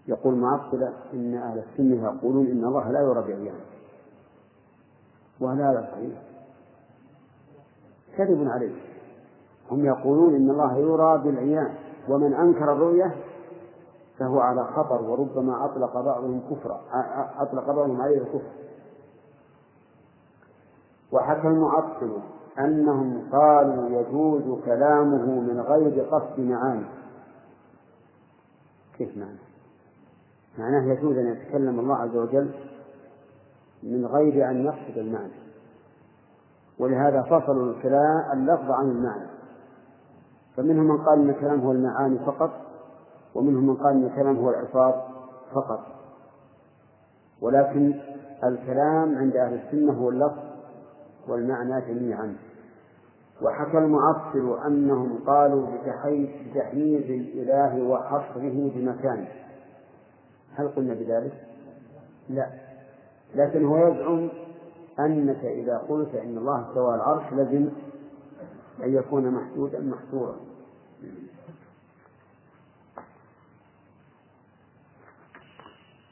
[0.07, 3.59] يقول معطلة إن أهل السنة يقولون إن الله لا يرى بعيان.
[5.39, 6.21] وهذا هذا صحيح.
[8.17, 8.86] كذب عليه.
[9.71, 11.73] هم يقولون إن الله يرى بالعيان
[12.09, 13.15] ومن أنكر الرؤية
[14.19, 16.81] فهو على خطر وربما أطلق بعضهم كفرا
[17.37, 18.51] أطلق بعضهم عليه الكفر.
[21.11, 22.17] وحكى المعطل
[22.59, 26.85] أنهم قالوا يجوز كلامه من غير قصد معاني.
[28.97, 29.39] كيف معنى؟
[30.57, 32.51] معناه يجوز أن يتكلم الله عز وجل
[33.83, 35.33] من غير أن يقصد المعنى.
[36.79, 39.36] ولهذا فصلوا الكلام اللفظ عن المعنى.
[40.57, 42.51] فمنهم من قال أن الكلام هو المعاني فقط
[43.35, 44.93] ومنهم من قال أن الكلام هو الألفاظ
[45.53, 45.79] فقط.
[47.41, 47.93] ولكن
[48.43, 50.43] الكلام عند أهل السنة هو اللفظ
[51.27, 52.35] والمعنى جميعا.
[53.41, 59.27] وحكى المعطل أنهم قالوا بتحييز الإله وحصره بمكانه
[60.55, 61.33] هل قلنا بذلك؟
[62.29, 62.49] لا.
[63.35, 64.29] لكن هو يزعم
[64.99, 67.69] أنك إذا قلت إن الله استوى العرش لازم
[68.83, 70.46] أن يكون محدودا محصورا.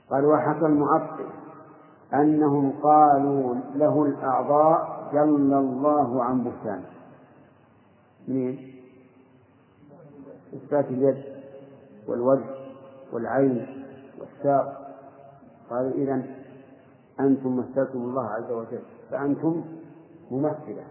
[0.10, 1.26] قال وحكى المعطل
[2.14, 6.84] أنهم قالوا له الأعضاء جل الله عن بهتان.
[8.28, 8.76] منين؟
[10.54, 11.24] إثبات اليد
[12.08, 12.46] والوجه
[13.14, 13.86] والعين
[14.20, 14.96] والساق.
[15.70, 16.24] قالوا إذا
[17.20, 18.82] أنتم مثلتم الله عز وجل
[19.12, 19.64] فأنتم
[20.32, 20.84] ممثلة.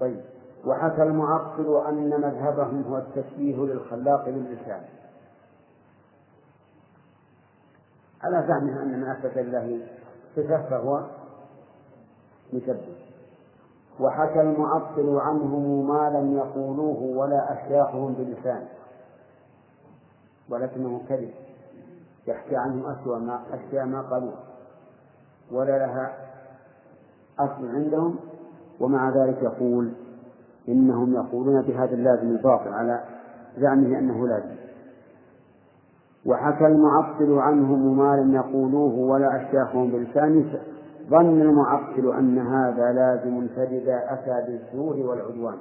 [0.00, 0.20] طيب
[0.64, 4.82] وحكى المعطل أن مذهبهم هو التشبيه للخلاق باللسان.
[8.26, 9.86] على زعمه أن من أثبت لله
[10.36, 11.04] صفة فهو
[12.52, 12.96] مشبه
[14.00, 18.66] وحكى المعطل عنهم ما لم يقولوه ولا أشياخهم بلسان.
[20.48, 21.30] ولكنه كذب.
[22.26, 24.32] يحكي عنهم أسوأ ما أشياء ما قالوا
[25.52, 26.12] ولا لها
[27.38, 28.16] أصل عندهم.
[28.80, 29.92] ومع ذلك يقول
[30.68, 33.04] إنهم يقولون بهذا اللازم الباطل على
[33.58, 34.56] زعمه أنه لازم.
[36.26, 40.60] وحكى المعطل عنهم ما لم يقولوه ولا أشياخهم بلسانه
[41.08, 45.58] ظن المعطل أن هذا لازم فلذا أتى بالزور والعدوان.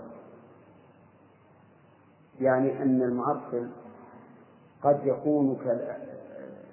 [2.39, 3.67] يعني أن المعطل
[4.83, 5.57] قد يكون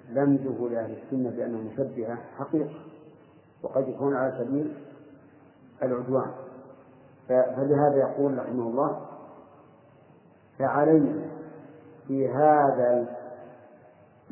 [0.09, 2.73] لمزه لأهل السنة بأنه مشبهة حقيقة
[3.63, 4.73] وقد يكون على سبيل
[5.83, 6.31] العدوان.
[7.27, 9.01] فلهذا يقول رحمه الله
[10.59, 11.21] فعلينا
[12.07, 13.22] في هذا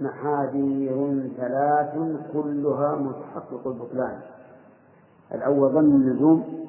[0.02, 1.94] محاذير ثلاث
[2.34, 4.22] كلها متحقق البطلان.
[5.34, 6.68] الأول ظن اللزوم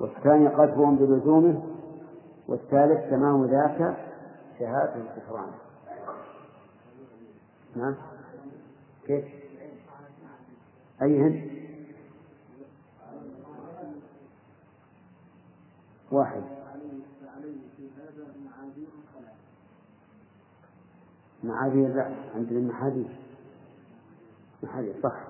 [0.00, 1.62] والثاني قذفهم بلزومه
[2.48, 3.96] والثالث تمام ذاك
[4.58, 5.50] شهادة الكفران.
[7.76, 7.94] نعم.
[9.06, 9.24] كيف؟
[11.02, 11.50] أيهن؟
[16.12, 16.42] واحد.
[21.46, 23.08] معاذير لا عندنا المحاذير
[24.62, 25.26] محاذير صح.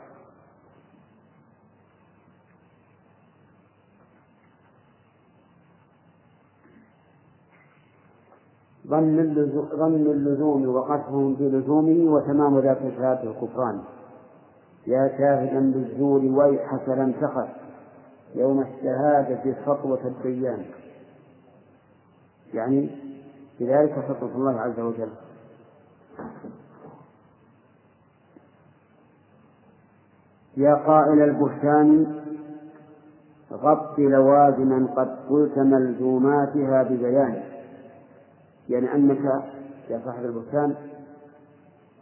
[8.87, 9.19] ظن
[10.07, 13.83] اللزوم, وقصهم بلزومه وتمام ذات شهادة الكفران.
[14.87, 17.49] يا شاهدا بالزور ويحك لم تخف
[18.35, 20.65] يوم الشهادة خطوة الديان.
[22.55, 22.91] يعني
[23.61, 25.11] بذلك خطوة الله عز وجل.
[30.57, 32.23] يا قائل البهتان
[33.53, 37.43] غط لوازما قد قلت ملزوماتها ببيان
[38.69, 39.43] يعني أنك
[39.91, 40.75] يا صاحب البهتان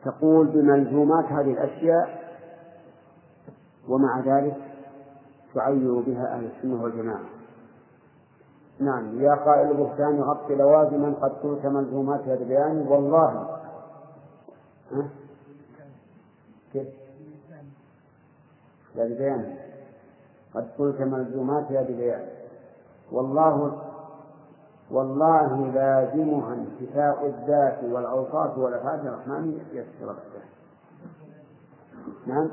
[0.05, 2.25] تقول بملزومات هذه الأشياء
[3.89, 4.57] ومع ذلك
[5.55, 7.25] تعير بها أهل السنة والجماعة
[8.81, 13.64] نعم يا قائل البهتان يغطي لوازما قد قلت ملزوماتها ببيان والله؟
[16.73, 16.89] كيف؟
[18.95, 19.57] لا ببيان.
[20.55, 22.29] قد قلت ملزوماتها ببيان.
[23.13, 23.83] والله
[24.91, 30.45] والله لازمها انتفاء الذات والأوصاف والأفعال الرحمن يسر بعده
[32.27, 32.51] نعم؟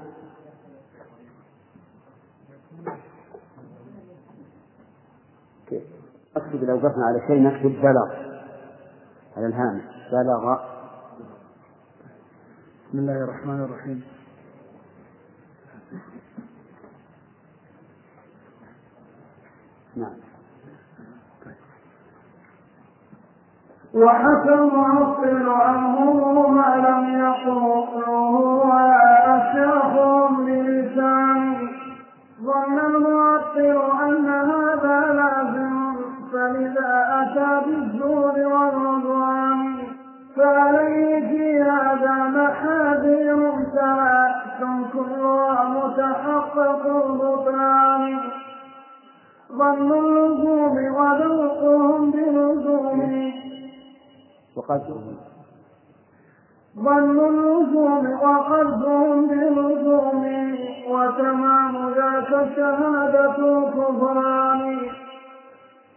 [5.68, 5.84] كيف؟
[6.36, 8.14] أكتب لو وقفنا على شيء نكتب بلغ.
[9.38, 9.84] على الهامش.
[10.12, 10.71] بلغ
[12.92, 14.04] بسم الله الرحمن الرحيم.
[19.96, 20.14] نعم.
[23.94, 26.00] وحكى المعطل عنه
[26.48, 28.32] ما لم يقوله
[28.72, 31.58] وأشرفهم بلسانه
[32.44, 35.96] ظن المعطل أن هذا لازم
[36.32, 39.60] فلذا أتى بالزور والرضوان
[40.36, 41.41] فعليه
[41.92, 44.62] هذا محاذير ثلاث
[44.94, 48.20] كلها متحقق البطلان
[49.52, 53.34] ظن اللزوم وذوقهم بلزومه
[54.56, 55.18] وقدرهم
[56.76, 60.58] ظن اللزوم وقصدهم بلزومه
[60.90, 64.78] وتمام ذاك شهادة الكفران.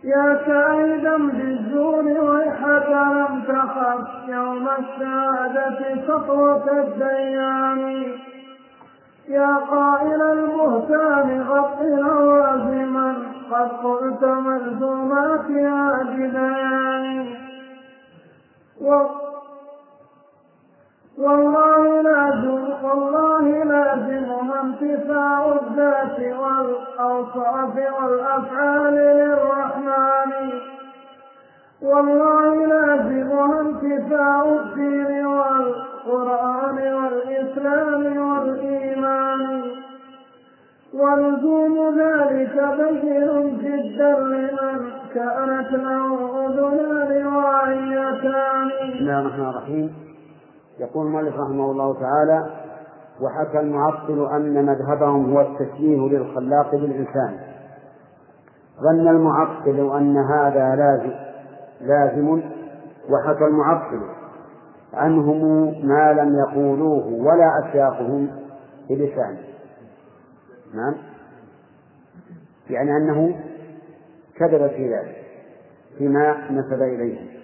[0.05, 8.05] يا كائدا بالزور ويحك لم تخف يوم الشهادة سطوة الديان.
[9.29, 13.17] يا قائل البهتان غط لوازما
[13.51, 17.27] قد قلت ملزومات يا جديان
[21.19, 30.51] والله لازم والله لازمها انتفاع الذات والأوصاف والأفعال للرحمن.
[31.83, 39.62] والله لازمها انتفاع الدين والقرآن والإسلام والإيمان.
[40.95, 48.69] ولزوم ذلك بين جدا لمن كانت له أذنان وعيتان.
[48.69, 50.14] بسم الله الرحمن الرحيم.
[50.79, 52.51] يقول المؤلف رحمه الله تعالى
[53.20, 57.39] وحكى المعطل أن مذهبهم هو التشبيه للخلاق بالإنسان.
[58.81, 61.12] ظن المعطل أن هذا لازم
[61.81, 62.43] لازم
[63.11, 64.01] وحكى المعطل
[64.95, 65.43] عنهم
[65.89, 68.31] ما لم يقولوه ولا أشياخهم
[68.91, 69.39] بلسانه.
[70.75, 70.95] نعم؟
[72.70, 73.37] يعني أنه
[74.37, 75.16] كذب في ذلك
[75.99, 77.35] فيما نسب إليه.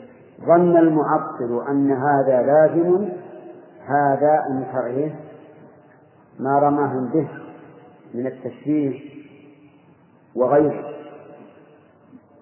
[0.40, 3.08] ظن المعطل أن هذا لازم
[3.90, 5.12] هذا إنكاره
[6.38, 7.28] ما رماهم به
[8.14, 9.00] من التشبيه
[10.36, 10.84] وغيره.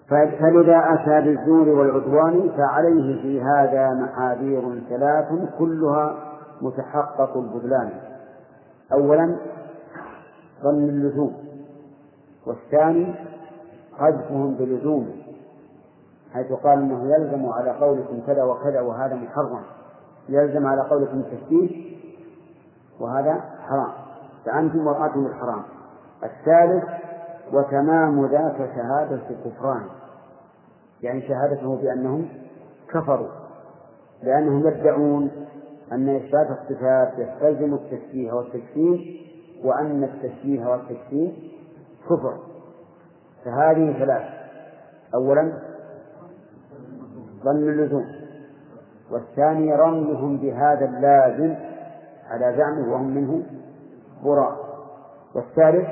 [0.09, 5.27] فلذا أتى بالزور والعدوان فعليه في هذا محاذير ثلاث
[5.59, 6.15] كلها
[6.61, 7.91] متحقق البذلان.
[8.93, 9.35] أولا
[10.63, 11.33] ظن اللزوم
[12.47, 13.15] والثاني
[13.99, 15.13] قذفهم بلزومه
[16.33, 19.63] حيث قال إنه يلزم على قولكم كذا وكذا وهذا محرم.
[20.29, 21.99] يلزم على قولكم التشبيه
[22.99, 23.91] وهذا حرام.
[24.45, 25.63] فأنتم وقعتم الحرام.
[26.23, 26.83] الثالث
[27.53, 29.83] وتمام ذاك شهادة الكفران.
[31.01, 32.29] يعني شهادته بأنهم
[32.89, 33.29] كفروا.
[34.23, 35.31] لأنهم يدعون
[35.91, 39.25] أن إثبات الصفات يستلزم التشبيه والتكفير
[39.63, 41.51] وأن التشبيه والتكفير
[42.05, 42.37] كفر.
[43.45, 44.23] فهذه ثلاث.
[45.15, 45.53] أولا
[47.43, 48.18] ظن اللزوم.
[49.11, 51.55] والثاني رميهم بهذا اللازم
[52.29, 53.43] على زعمه وهم منه
[54.23, 54.55] براء.
[55.35, 55.87] والثالث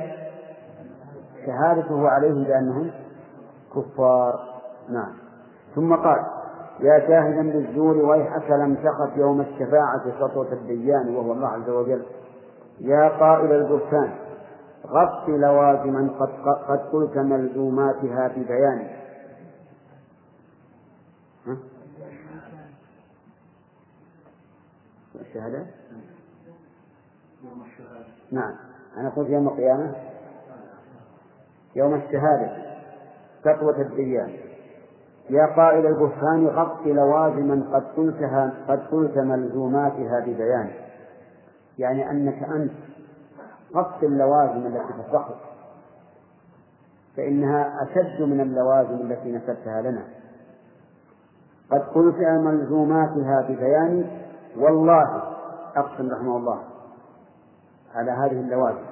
[1.46, 2.92] شهادته عليهم بأنهم
[3.76, 4.40] كفار.
[4.90, 5.14] نعم.
[5.76, 6.20] ثم قال
[6.80, 12.02] يا شاهدا بالزور ويحك لم تخف يوم الشفاعة سطوة الديان وهو الله عز وجل.
[12.80, 14.10] يا قائل البركان
[14.88, 16.30] غط لوازما قد
[16.68, 18.88] قد قلت ملزوماتها ببيان
[25.22, 25.66] الشهادة؟
[28.32, 28.56] نعم.
[28.98, 29.96] أنا قلت يوم القيامة؟
[31.76, 32.78] يوم الشهادة.
[33.44, 34.34] سطوة الديان.
[35.30, 40.72] يا قائل البهتان غط لوازما قد قلتها قد قلت ملزوماتها ببيان.
[41.80, 42.72] يعني أنك أنت
[43.76, 45.38] غط اللوازم التي الضغط
[47.18, 50.04] فإنها أشد من اللوازم التي نسبتها لنا.
[51.72, 54.27] قد قلت ملزوماتها ببيان
[54.58, 55.24] والله
[55.76, 56.64] أقسم رحمه الله
[57.96, 58.86] على هذه اللوازم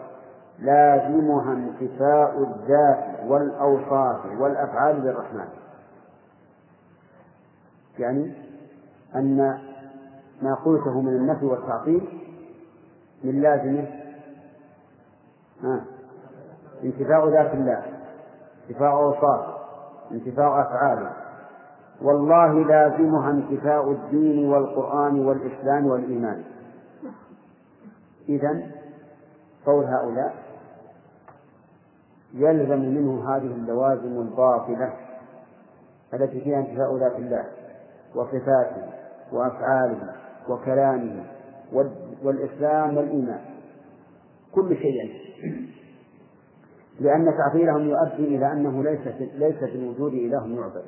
[0.59, 5.47] لازمها انتفاء الذات والأوصاف والأفعال للرحمن.
[7.99, 8.33] يعني
[9.15, 9.37] أن
[10.41, 12.21] ما قلته من النفي والتعطيل
[13.23, 13.87] من لازمه
[16.83, 17.83] انتفاء ذات الله
[18.69, 19.55] انتفاء أوصاف
[20.11, 21.24] انتفاء أفعاله.
[22.01, 26.43] والله لازمها انتفاء الدين والقرآن والإسلام والإيمان.
[28.29, 28.71] إذا
[29.65, 30.33] قول هؤلاء
[32.33, 34.93] يلزم منه هذه اللوازم الباطلة
[36.13, 37.45] التي فيها انتفاء ذات الله
[38.15, 38.89] وصفاته
[39.31, 40.13] وأفعاله
[40.49, 41.23] وكلامه
[42.23, 43.39] والإسلام والإيمان.
[44.51, 45.25] كل شيء.
[46.99, 50.83] لأن تعطيلهم يؤدي إلى أنه ليس ليس في الوجود إله يعبد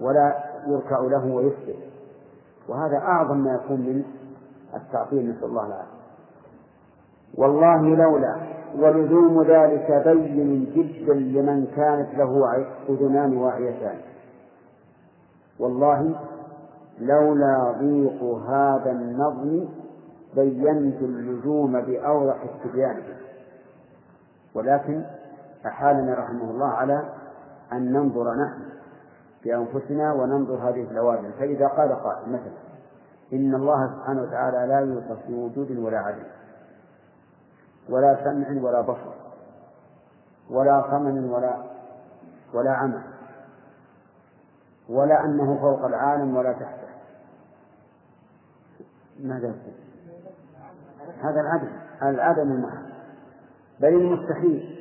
[0.00, 1.76] ولا يركع له ويسجد.
[2.68, 4.04] وهذا أعظم ما يكون من
[4.74, 6.00] التعطيل نسأل الله العافية.
[7.34, 8.36] والله لولا
[8.78, 13.98] ولزوم ذلك بين جدا لمن كانت له أذنان واعيتان.
[15.58, 16.14] والله
[17.00, 19.68] لولا ضيق هذا النظم
[20.34, 23.02] بينت اللزوم بأوضح استبيانه
[24.54, 25.04] ولكن
[25.66, 27.02] أحالنا رحمه الله على
[27.72, 28.62] أن ننظر نحن
[29.42, 32.70] في أنفسنا وننظر هذه اللوازم فإذا قال قائل مثلا
[33.32, 36.24] إن الله سبحانه وتعالى لا يوصف بوجود ولا عدم
[37.88, 39.14] ولا سمع ولا بصر
[40.50, 41.54] ولا صمم ولا
[42.54, 43.02] ولا عمى
[44.88, 46.88] ولا أنه فوق العالم ولا تحته.
[49.20, 49.74] ماذا يقول؟
[51.22, 51.72] هذا العدم
[52.02, 52.90] العدم المحض
[53.80, 54.79] بل المستحيل.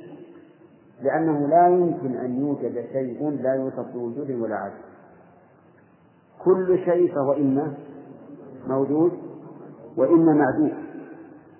[1.02, 4.82] لأنه لا يمكن أن يوجد شيء لا يوصف بوجود ولا عدم
[6.44, 7.74] كل شيء فهو إما
[8.68, 9.12] موجود
[9.98, 10.74] وإما معدوم.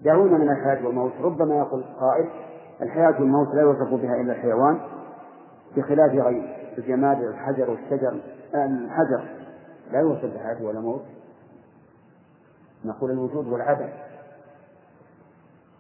[0.04, 1.12] دعونا من الحياة والموت.
[1.22, 2.30] ربما يقول قائل
[2.82, 4.80] الحياة والموت لا يوصف بها إلا الحيوان
[5.78, 6.56] بخلاف غيره.
[6.78, 8.22] الجماد الحجر والشجر
[8.56, 9.30] الحجر
[9.92, 11.06] لا يوصف بحياة ولا موت.
[12.86, 13.90] نقول الوجود والعدم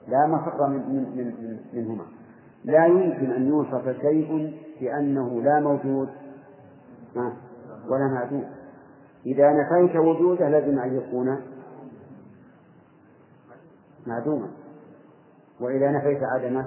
[0.07, 2.05] لا مفر من من من منهما.
[2.63, 6.09] لا يمكن أن يوصف شيء بأنه لا موجود.
[7.89, 8.45] ولا معدوم.
[9.25, 11.41] إذا نفيت وجوده لازم أن يكون
[14.07, 14.47] معدوما.
[15.59, 16.65] وإذا نفيت عدمه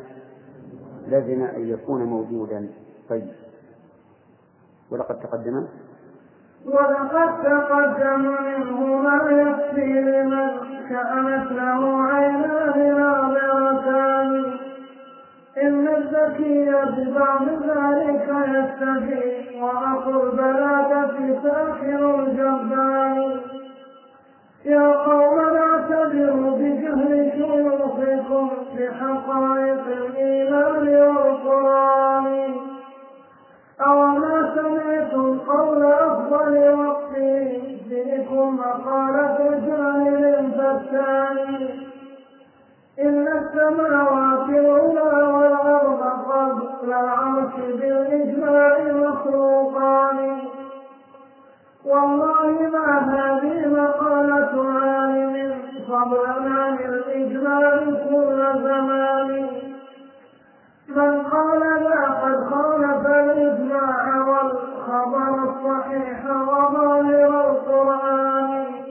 [1.08, 2.68] لازم أن يكون موجودا.
[3.08, 3.28] طيب.
[4.90, 5.66] ولقد تقدم.
[6.66, 14.61] ولقد تقدم منه ما يكفي لمن كانت له عينان ناظرتان
[15.56, 23.40] إن الذكي ببعض ذلك يستفي وأخو البلاغة ساخر الجبار
[24.64, 32.54] يا قوم اعتبروا بجهل شيوخكم بحقائق الإيمان والقرآن.
[33.80, 41.91] أوما سمعتم قول أفضل وقتي فيكم مقالة جاهل فتان
[43.00, 50.38] إن السماوات والأرض قبل العرش بالإجماع مخلوقان.
[51.84, 55.54] والله ما هذه مقالة عالم
[55.88, 57.78] فضلا عن الإجماع
[58.10, 59.46] كل زمان.
[60.88, 68.81] من قال لا قد خالف الإجماع والخبر الصحيح وظاهر القرآن.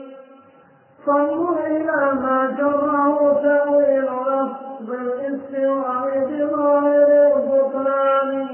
[1.06, 8.48] فانظر إلى ما جره تأويل لفظ الاستواء بظاهر البطلان.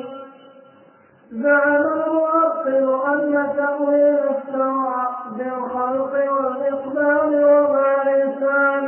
[1.33, 8.85] زعم المؤصل أن تأويل السواء بالخلق والإقبال وما لسان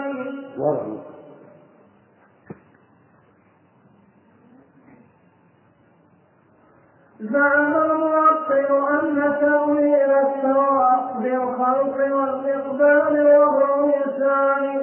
[7.20, 14.80] زعم المعطل أن تأويل السواء بالخلق والإقبال وهو لسان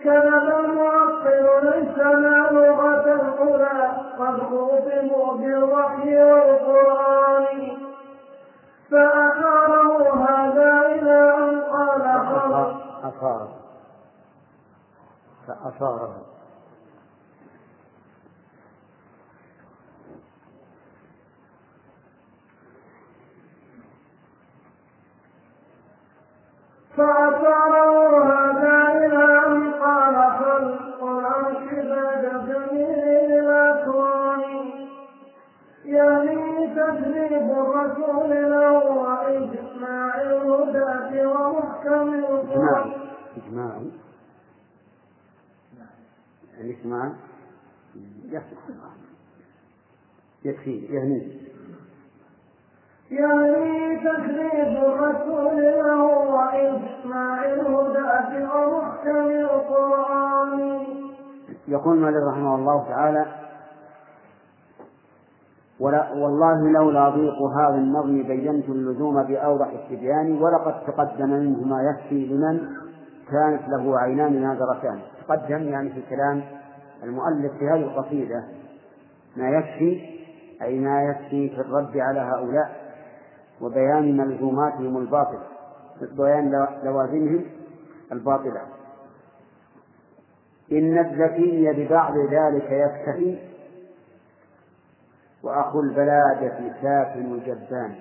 [0.00, 7.76] كذب المعطل ليس لا لغة الأولى قد خوطبوا بالوحي والقرآن.
[8.90, 12.82] فأشاره هذا إلى أن قال خلق.
[13.04, 13.48] أثاره
[15.46, 16.31] فأثاره
[28.22, 34.70] هذا إلى أن قال خلق بعد جميع الأكوان
[35.84, 42.92] يعني تجريب الرسول له وإجماع الهداة ومحكم القرآن.
[43.36, 43.80] إجماع.
[46.60, 47.12] الإجماع
[50.44, 50.76] يكفي.
[50.78, 51.40] يعني
[53.12, 60.80] يعني تكذيب الرسول له وإجماع الهداة ومحكم القرآن
[61.68, 63.26] يقول مالك رحمه الله تعالى
[65.80, 72.26] ولا والله لولا ضيق هذا النظم بينت اللزوم بأوضح التبيان ولقد تقدم منه ما يكفي
[72.26, 72.60] لمن
[73.30, 74.98] كانت له عينان ناظرتان.
[75.28, 76.42] تقدم يعني في كلام
[77.02, 78.44] المؤلف في هذه القصيدة
[79.36, 80.00] ما يكفي
[80.62, 82.81] أي ما يكفي في الرد على هؤلاء
[83.62, 85.46] وبيان ملزوماتهم الباطلة
[86.00, 87.44] بيان لوازمهم
[88.12, 88.62] الباطلة.
[90.72, 93.38] إن الذكي ببعض ذلك يكتفي
[95.42, 97.94] وأخو البلادة ساكن الجبان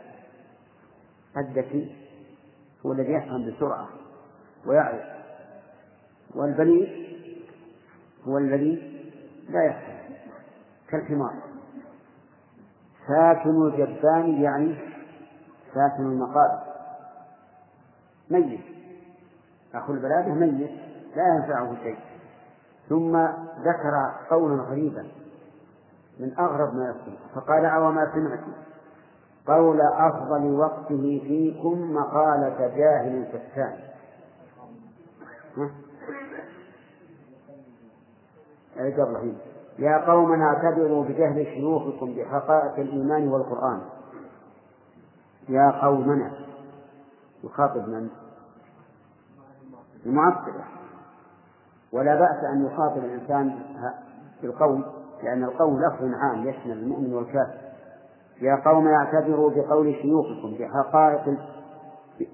[1.38, 1.96] الذكي
[2.86, 3.88] هو الذي يفهم بسرعة
[4.66, 5.04] ويعرف
[6.36, 6.90] والبليد
[8.28, 9.02] هو الذي
[9.50, 10.02] لا يفهم
[10.90, 11.34] كالحمار.
[13.08, 14.91] ساكن الجبان يعني
[15.74, 16.60] ساكن المقابر.
[18.30, 18.60] ميت.
[19.76, 20.72] أخو البلادة ميت.
[21.16, 22.00] لا ينفعه شيء.
[22.90, 23.18] ثم
[23.60, 25.08] ذكر قولا غريبا
[26.20, 27.18] من أغرب ما يكون.
[27.36, 28.40] فقال أوما سمعت.
[29.48, 33.28] قول أفضل وقته فيكم مقالة جاهل
[38.78, 39.34] قبله
[39.80, 43.82] يا قوم اعتبروا بجهل شيوخكم بحقائق الإيمان والقرآن.
[45.50, 46.32] يا قومنا
[47.44, 48.10] يخاطب من؟
[50.06, 50.64] المعطلة
[51.94, 53.60] ولا بأس أن يخاطب الإنسان
[54.42, 54.84] بالقول
[55.24, 57.58] لأن القول لفظ عام يشمل المؤمن والكافر.
[58.42, 61.38] يا قوم اعتبروا بقول شيوخكم بحقائق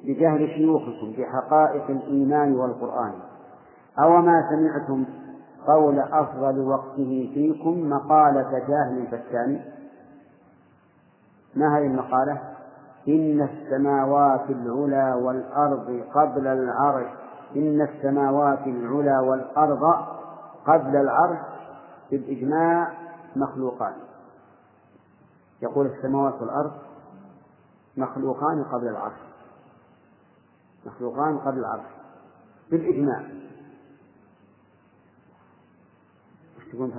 [0.04, 3.14] بجهل شيوخكم بحقائق الإيمان والقرآن.
[4.04, 5.06] أوما سمعتم
[5.68, 9.62] قول أفضل وقته فيكم مقالة جاهل فتان
[11.56, 12.57] ما هذه المقالة؟
[13.08, 17.08] إن السماوات العلى والأرض قبل العرش.
[17.56, 19.84] إن السماوات العلى والأرض
[20.66, 21.40] قبل العرش
[22.12, 22.94] بالإجماع
[23.36, 23.94] مخلوقان.
[25.62, 26.72] يقول السماوات والأرض
[27.98, 29.20] مخلوقان قبل العرش.
[30.86, 31.90] مخلوقان قبل العرش
[32.72, 33.24] بالإجماع.
[36.58, 36.92] وش تقول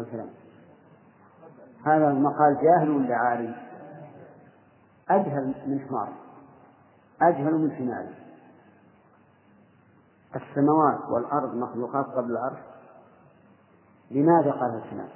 [1.85, 3.68] هذا المقال جاهل ولا عالم
[5.11, 6.13] أجهل من حمار.
[7.23, 8.07] أجهل من حمار.
[10.37, 12.59] السماوات والأرض مخلوقات قبل العرش.
[14.11, 15.09] لماذا قال الكلام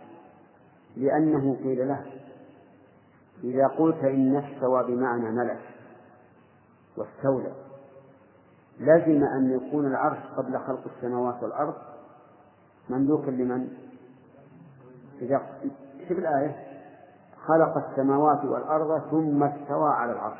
[0.97, 2.05] لأنه قيل له
[3.45, 5.61] إذا قلت إن استوى بمعنى ملك
[6.97, 7.53] واستولى
[8.80, 11.74] لزم أن يكون العرش قبل خلق السماوات والأرض
[12.88, 13.68] مملوكا لمن؟
[15.22, 15.43] إذا
[16.09, 16.72] شوف الآية.
[17.47, 20.38] خلق السماوات والأرض ثم استوى على العرش.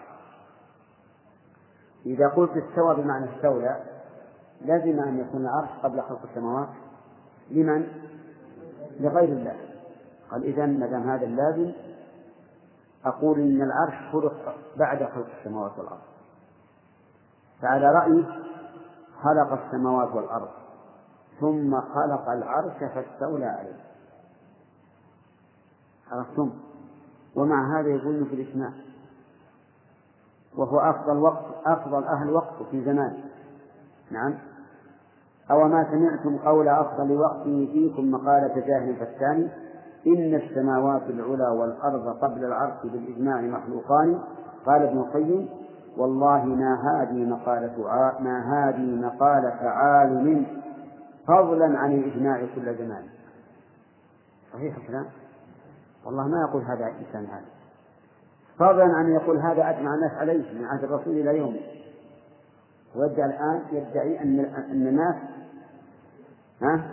[2.07, 3.81] إذا قلت استوى بمعنى استولى
[4.61, 6.69] لزم أن يكون العرش قبل خلق السماوات.
[7.51, 7.87] لمن؟
[9.01, 9.57] لغير الله.
[10.31, 11.73] قال إذا ما دام هذا اللازم
[13.05, 16.01] أقول إن العرش خلق بعد خلق السماوات والأرض.
[17.63, 18.25] فعلى رأيه
[19.23, 20.49] خلق السماوات والأرض
[21.41, 23.81] ثم خلق العرش فاستولى عليه.
[26.13, 26.53] عرفتم
[27.37, 28.73] ومع هذا يقول في الإسماء
[30.57, 33.25] وهو أفضل وقت أفضل أهل وقته في زمانه
[34.11, 34.35] نعم.
[35.51, 39.49] أو ما سمعتم قول أفضل وقته فيكم مقالة جاهل فتان
[40.07, 44.19] إن السماوات العلى والأرض قبل العرش بالإجماع مخلوقان.
[44.67, 45.49] قال ابن القيم
[45.97, 47.77] والله ما هذه مقالة.
[48.21, 50.47] ما هذه مقالة عالم
[51.29, 53.03] فضلا عن الإجماع كل زمان.
[54.53, 55.07] صحيح الكلام؟
[56.07, 57.45] والله ما يقول هذا الإنسان هذا.
[58.59, 61.61] فضلا عن أن يقول هذا أجمع الناس عليه من عهد الرسول إلى يومه.
[62.97, 64.41] ويدعي الآن يدعي أن
[64.71, 65.17] أن الناس
[66.63, 66.91] ها؟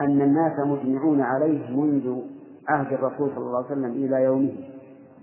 [0.00, 2.20] أن الناس مجمعون عليه منذ
[2.68, 4.70] عهد الرسول صلى الله عليه وسلم إلى يومه.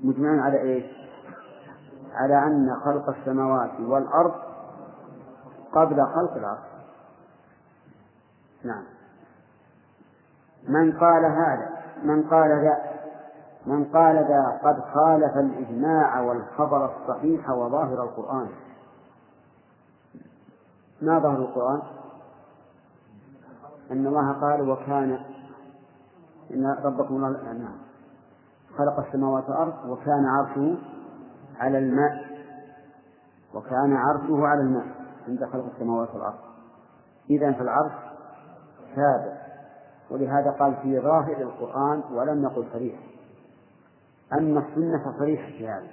[0.03, 0.85] مجمعون على إيش؟
[2.13, 4.33] على أن خلق السماوات والأرض
[5.73, 6.75] قبل خلق العرش
[8.63, 8.83] نعم.
[10.67, 11.74] من قال هذا؟
[12.05, 12.95] من قال ذا
[13.65, 18.47] من قال ذا قد خالف الإجماع والخبر الصحيح وظاهر القرآن.
[21.01, 21.81] ما ظاهر القرآن؟
[23.91, 25.19] أن الله قال وكان
[26.51, 27.77] إن ربكم الله نعم.
[28.77, 30.77] خلق السماوات والأرض وكان عرشه
[31.59, 32.25] على الماء.
[33.53, 34.85] وكان عرشه على الماء
[35.27, 36.39] عند خلق السماوات والأرض.
[37.29, 37.93] إذا فالعرش
[38.95, 39.44] ثابت.
[40.09, 42.99] ولهذا قال في ظاهر القرآن ولم يقل صريح.
[44.33, 45.87] أما السنة فصريحة في هذا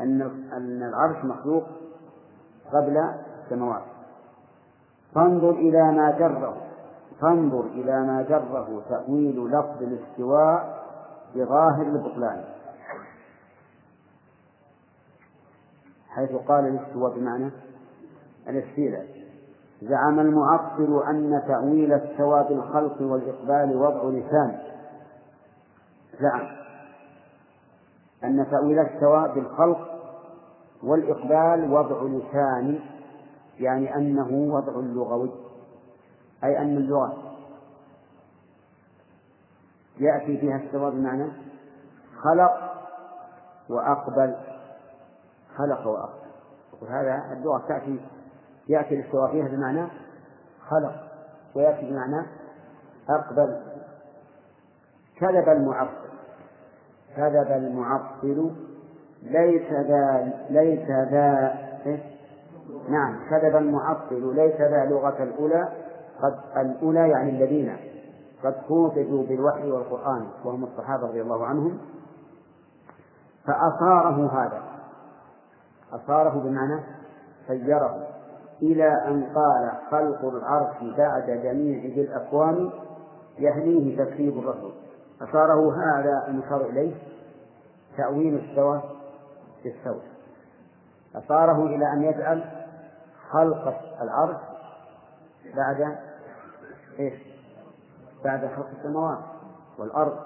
[0.00, 0.22] أن
[0.52, 1.64] أن العرش مخلوق
[2.72, 2.96] قبل
[3.44, 3.82] السماوات.
[5.14, 6.56] فانظر إلى ما جره
[7.20, 10.84] فانظر إلى ما جره تأويل لفظ الاستواء
[11.34, 12.44] بظاهر البطلان.
[16.08, 17.50] حيث قال الاستواء بمعنى
[18.48, 19.19] الاستيلاء.
[19.82, 24.58] زعم المعطل أن تأويل استوى بالخلق والإقبال وضع لسان.
[26.20, 26.46] زعم
[28.24, 29.90] أن تأويل استوى بالخلق
[30.82, 32.80] والإقبال وضع لسان
[33.58, 35.30] يعني أنه وضع لغوي
[36.44, 37.16] أي أن اللغة
[39.98, 41.26] يأتي فيها استوى بمعنى
[42.22, 42.70] خلق
[43.68, 44.36] وأقبل
[45.56, 46.30] خلق وأقبل.
[46.82, 48.00] وهذا اللغة تأتي
[48.68, 49.86] يأتي الاستواء فيها بمعنى
[50.68, 50.94] خلق
[51.54, 52.26] ويأتي بمعنى
[53.08, 53.60] أقبل.
[55.20, 56.10] كذب المعطل
[57.16, 58.50] كذب المعطل
[59.22, 61.54] ليس ذا ليس ذا
[62.88, 65.68] نعم كذب المعطل ليس ذا لغة الأولى
[66.22, 67.76] قد الأولى يعني الذين
[68.44, 71.78] قد خوطبوا بالوحي والقرآن وهم الصحابة رضي الله عنهم.
[73.46, 74.62] فأصاره هذا
[75.92, 76.80] أصاره بمعنى
[77.46, 78.06] سيره.
[78.62, 82.70] إلى أن قال خلق العرش بعد جميع ذي الأكوان
[83.38, 84.72] يهنيه تكذيب الرسول.
[85.20, 86.94] فصاره هذا المشار إليه؟
[87.96, 88.82] تأويل السوى
[89.64, 90.02] بالسوى
[91.14, 92.44] فصاره إلى أن يجعل
[93.30, 94.40] خلق العرش
[95.56, 95.96] بعد
[96.98, 97.14] إيش؟
[98.24, 99.18] بعد خلق السماوات
[99.78, 100.18] والأرض.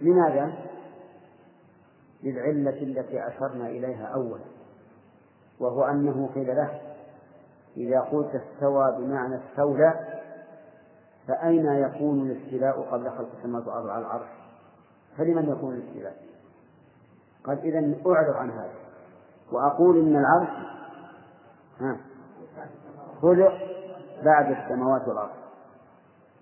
[0.00, 0.52] لماذا؟
[2.22, 4.59] للعلة التي أشرنا إليها أولا.
[5.60, 6.80] وهو أنه قيل له
[7.76, 9.94] إذا قلت استوى بمعنى استولى
[11.28, 14.28] فأين يكون الاستيلاء قبل خلق السماوات والأرض على العرش؟
[15.16, 16.16] فلمن يكون الاستيلاء؟
[17.44, 18.74] قال إذا أعرض عن هذا
[19.52, 20.48] وأقول إن العرش
[21.80, 21.96] ها
[23.22, 23.52] خلق
[24.24, 25.30] بعد السماوات والأرض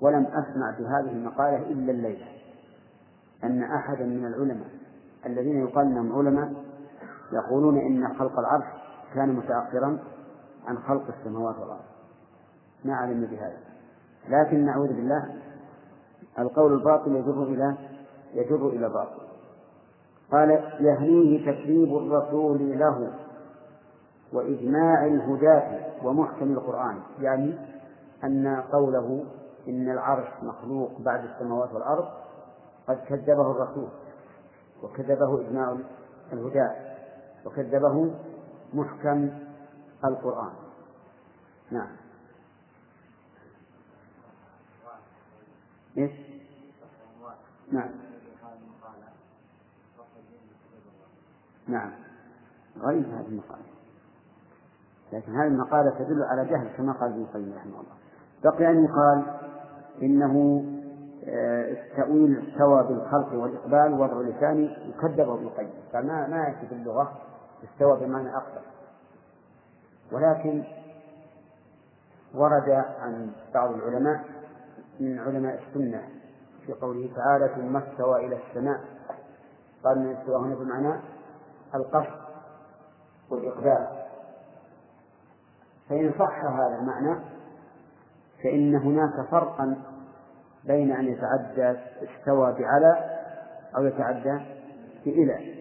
[0.00, 2.26] ولم أسمع في هذه المقالة إلا الليلة
[3.44, 4.68] أن أحدا من العلماء
[5.26, 6.52] الذين يقال أنهم علماء
[7.32, 8.77] يقولون إن خلق العرش
[9.14, 9.98] كان متأخرا
[10.66, 11.80] عن خلق السماوات والأرض.
[12.84, 13.58] ما علمنا بهذا.
[14.28, 15.34] لكن نعوذ بالله
[16.38, 17.74] القول الباطل يجر إلى
[18.34, 19.22] يجر إلى باطل.
[20.32, 20.50] قال
[20.80, 23.12] يهنيه تكذيب الرسول له
[24.32, 27.00] وإجماع الهداة ومحكم القرآن.
[27.20, 27.54] يعني
[28.24, 29.24] أن قوله
[29.68, 32.08] إن العرش مخلوق بعد السماوات والأرض
[32.88, 33.88] قد كذبه الرسول
[34.82, 35.76] وكذبه إجماع
[36.32, 36.74] الهداة
[37.46, 38.10] وكذبه
[38.74, 39.30] محكم
[40.04, 40.52] القرآن.
[41.70, 41.88] نعم.
[45.98, 46.12] إيش؟
[47.72, 47.90] نعم.
[51.68, 51.90] نعم.
[52.80, 53.62] غير هذه المقالة.
[55.12, 57.94] لكن هذه المقالة تدل على جهل كما قال ابن القيم رحمه الله.
[58.44, 59.24] بقي أن يقال
[60.02, 60.64] إنه
[61.22, 65.70] التأويل آه، استوى بالخلق والإقبال وضع لساني يكذب ابن القيم.
[65.94, 67.27] قال ما ما يأتي في اللغة؟
[67.64, 68.62] استوى بمعنى أقبل
[70.12, 70.64] ولكن
[72.34, 74.24] ورد عن بعض العلماء
[75.00, 76.08] من علماء السنة
[76.66, 78.80] في قوله تعالى ثم استوى إلى السماء
[79.84, 81.00] قال من استوى هنا بمعنى
[81.74, 82.18] القصد
[83.30, 83.88] والإقبال.
[85.88, 87.20] فإن صح هذا المعنى
[88.42, 89.76] فإن هناك فرقا
[90.64, 93.20] بين أن يتعدى استوى بعلى
[93.76, 94.40] أو يتعدى
[95.04, 95.57] بإلى.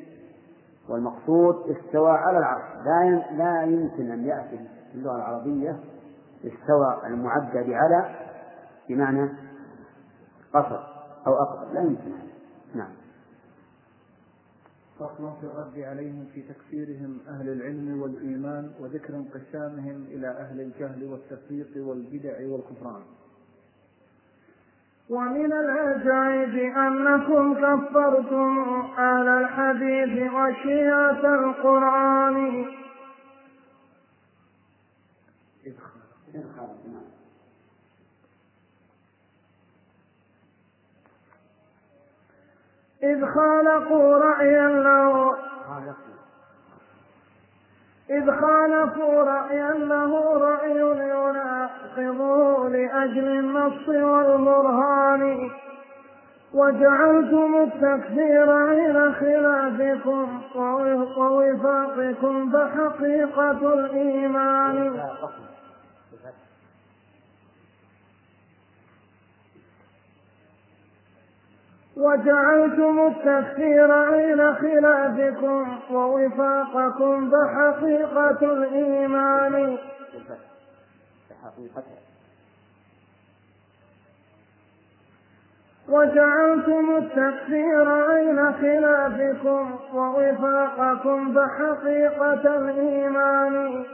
[0.89, 2.85] والمقصود استوى على العرش.
[2.85, 4.57] لا لا يمكن أن يأتي
[4.91, 5.79] في اللغة العربية
[6.45, 8.15] استوى المعدى بعلى
[8.89, 9.29] بمعنى
[10.53, 10.79] قصر
[11.27, 11.73] أو أقصر.
[11.73, 12.11] لا يمكن.
[12.75, 12.91] نعم.
[14.99, 21.88] فصل في الرد عليهم في تكفيرهم أهل العلم والإيمان وذكر انقسامهم إلى أهل الجهل والتفريق
[21.88, 23.01] والبدع والكفران
[25.10, 32.66] ومن العجائب أنكم كفرتم أهل الحديث وشيعة القرآن.
[43.03, 45.46] إذ خالقوا رأيا له
[48.10, 50.80] إذ خالفوا رأيا له رأي
[51.10, 55.49] يناقضه لأجل النص والبرهان.
[56.53, 60.41] وجعلتم التكفير غير خلافكم
[61.18, 64.99] ووفاقكم فحقيقة الإيمان.
[71.97, 79.77] وجعلتم التكفير غير خلافكم ووفاقكم فحقيقة الإيمان.
[85.89, 93.85] وجعلتم التكفير عين خلافكم ووفاقكم فحقيقة الإيمان.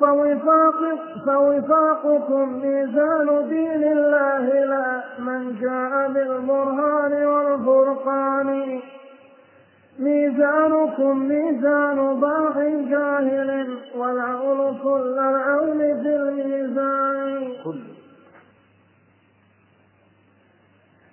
[0.00, 0.80] فوفاق
[1.26, 8.80] فوفاقكم ميزان دين الله لا من جاء بالبرهان والفرقان.
[9.98, 12.56] ميزانكم ميزان باغ
[12.90, 13.50] جاهل
[13.96, 17.52] والعول كل العول في الميزان.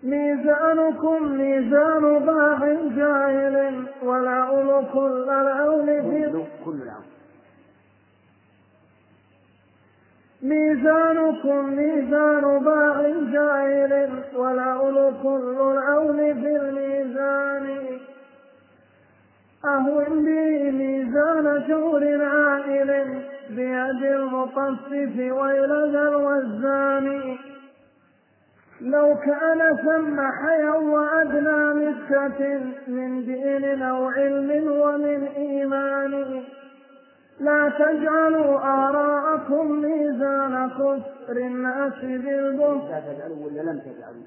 [0.03, 2.61] ميزانكم ميزان باغ
[2.97, 7.06] جاهل والعول كل العول في كل العون.
[10.41, 13.01] ميزانكم ميزان باع
[13.33, 17.67] جاهل والعول كل العون في الميزان.
[19.65, 27.37] أهون به ميزان جور عائل بيد المطفف ويلغى الوزان.
[28.81, 36.43] لو كان ثم حيا وأدنى مسكة من دين أو علم ومن إيمان.
[37.39, 44.23] لا تجعلوا آراءكم ميزان كفر الناس بالبهت لا تجعلوا ولا لم تجعلوا؟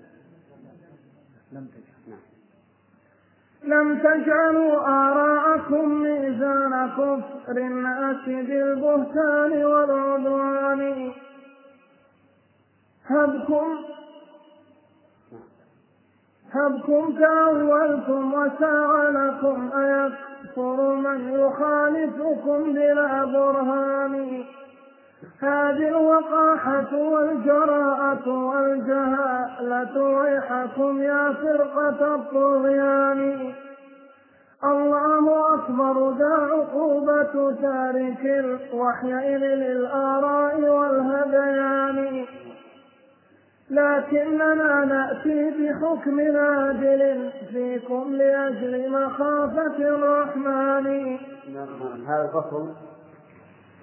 [1.52, 2.20] لم تجعل نعم.
[3.64, 11.12] لم تجعلوا آراءكم ميزان كفر الناس بالبهتان والعدوان.
[13.06, 13.78] هبكم.
[16.52, 19.70] هبكم تأولتم وساء لكم
[20.50, 24.44] أيكفر من يخالفكم بلا برهان.
[25.40, 33.52] هذه الوقاحة والجراءة والجهالة ويحكم يا فرقة الطغيان.
[34.64, 42.26] الله أكبر ذا عقوبة تارك الوحي للآراء والهذيان
[43.70, 51.18] لكننا نأتي بحكم عادل فيكم لأجل مخافة الرحمن.
[51.54, 52.74] نعم هذا الفصل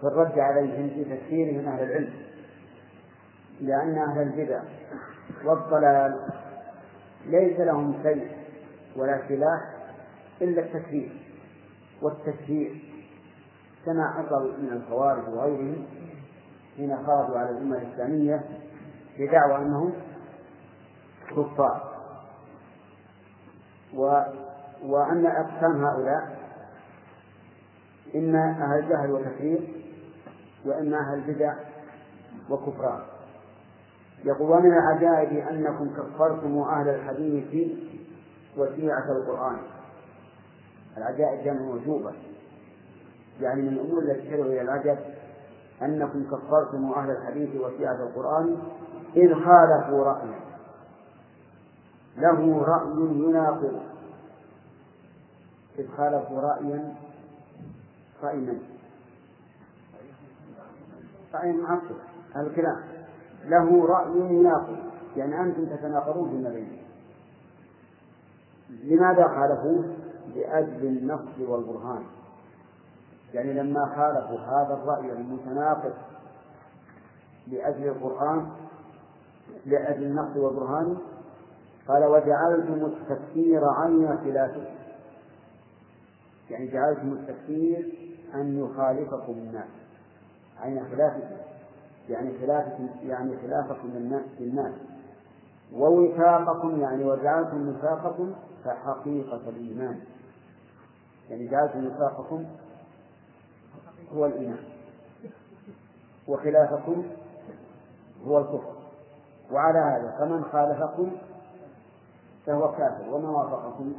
[0.02, 2.14] في الرد عليهم في تفسيرهم أهل العلم
[3.62, 4.62] لأن أهل البدع
[5.46, 6.20] والضلال
[7.26, 8.28] ليس لهم شيء
[8.96, 9.62] ولا سلاح
[10.42, 11.12] إلا التكفير
[12.02, 12.82] والتكفير
[13.86, 15.86] كما حصل من الخوارج وغيرهم
[16.78, 18.42] حين خرجوا على الأمة الإسلامية
[19.20, 19.93] بدعوى أنهم
[21.30, 21.93] كفار.
[23.95, 24.22] و
[24.84, 26.38] وأن أقسام هؤلاء
[28.15, 29.59] إما أهل الجهل وتكفير
[30.65, 31.53] وإما أهل البدع
[32.49, 32.99] وكفران.
[34.26, 37.72] يقول ومن العجائب أنكم كفرتم أهل الحديث
[38.57, 39.57] وشيعة القرآن.
[40.97, 42.13] العجائب جمع وجوبة.
[43.41, 44.97] يعني من الأمور التي تدعو إلى العجب
[45.82, 48.57] أنكم كفرتم أهل الحديث وشيعة القرآن
[49.16, 50.39] إذ خالفوا رأيا
[52.18, 53.82] له رأي يناقض.
[55.80, 56.95] إذ خالفوا رأيا
[58.24, 58.62] رأي من؟
[61.34, 61.95] رأي معصب
[62.36, 62.84] الكلام.
[63.45, 64.78] له رأي يناقض.
[65.18, 66.78] يعني أنتم تتناقضون فيما بينكم
[68.70, 69.95] لماذا خالفوه؟
[70.36, 72.03] لأجل النص والبرهان.
[73.34, 75.93] يعني لما خالفوا هذا الرأي المتناقض
[77.47, 78.51] لأجل القرآن
[79.66, 80.98] لأجل النص والبرهان
[81.88, 84.66] قال وجعلتم التفسير عين خلافه
[86.50, 87.93] يعني جعلتم التفسير
[88.34, 89.68] أن يخالفكم الناس.
[90.60, 91.38] عين خلافكم
[92.10, 93.88] يعني خلافكم يعني خلافكم
[94.39, 94.74] للناس
[95.74, 98.34] ووفاقكم يعني وجعلتم وفاقكم
[98.66, 100.00] كحقيقة الإيمان.
[101.30, 102.45] يعني جعلتم وفاقكم
[104.14, 104.64] هو الإيمان.
[106.28, 107.04] وخلافكم
[108.28, 108.76] هو الكفر.
[109.52, 111.12] وعلى هذا فمن خالفكم
[112.45, 113.93] فهو كافر ومن وافقكم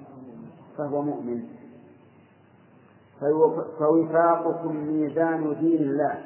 [0.78, 1.44] فهو مؤمن.
[3.78, 6.18] فوفاقكم ميزان دين الله.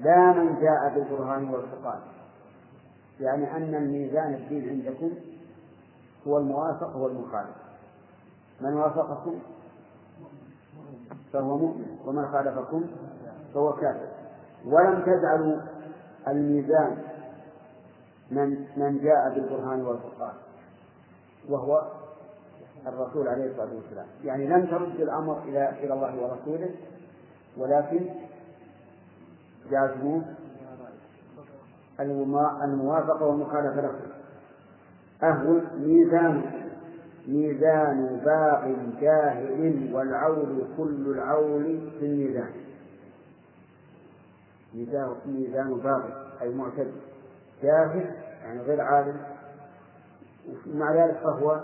[0.00, 2.00] لا من جاء بالبرهان والفقان
[3.20, 5.10] يعني أن الميزان الدين عندكم
[6.26, 7.56] هو الموافق والمخالف
[8.60, 9.38] من وافقكم
[11.32, 12.84] فهو مؤمن ومن خالفكم
[13.54, 14.08] فهو كافر.
[14.66, 15.60] ولم تجعلوا
[16.28, 17.09] الميزان
[18.30, 20.34] من من جاء بالبرهان والفرقان
[21.48, 21.82] وهو
[22.86, 24.06] الرسول عليه الصلاة والسلام.
[24.24, 26.70] يعني لم ترد الأمر إلى إلى الله ورسوله
[27.56, 28.00] ولكن
[29.70, 30.20] جازموا
[32.64, 33.92] الموافقة والمخالفة له.
[35.22, 36.42] أهو ميزان
[37.28, 42.50] ميزان باق جاهل والعول كل العول في الميزان.
[44.74, 46.12] ميزان ميزان باغي
[46.42, 46.92] أي معتد.
[47.62, 49.16] جاهل يعني غير عالم
[50.66, 51.60] ومع ذلك فهو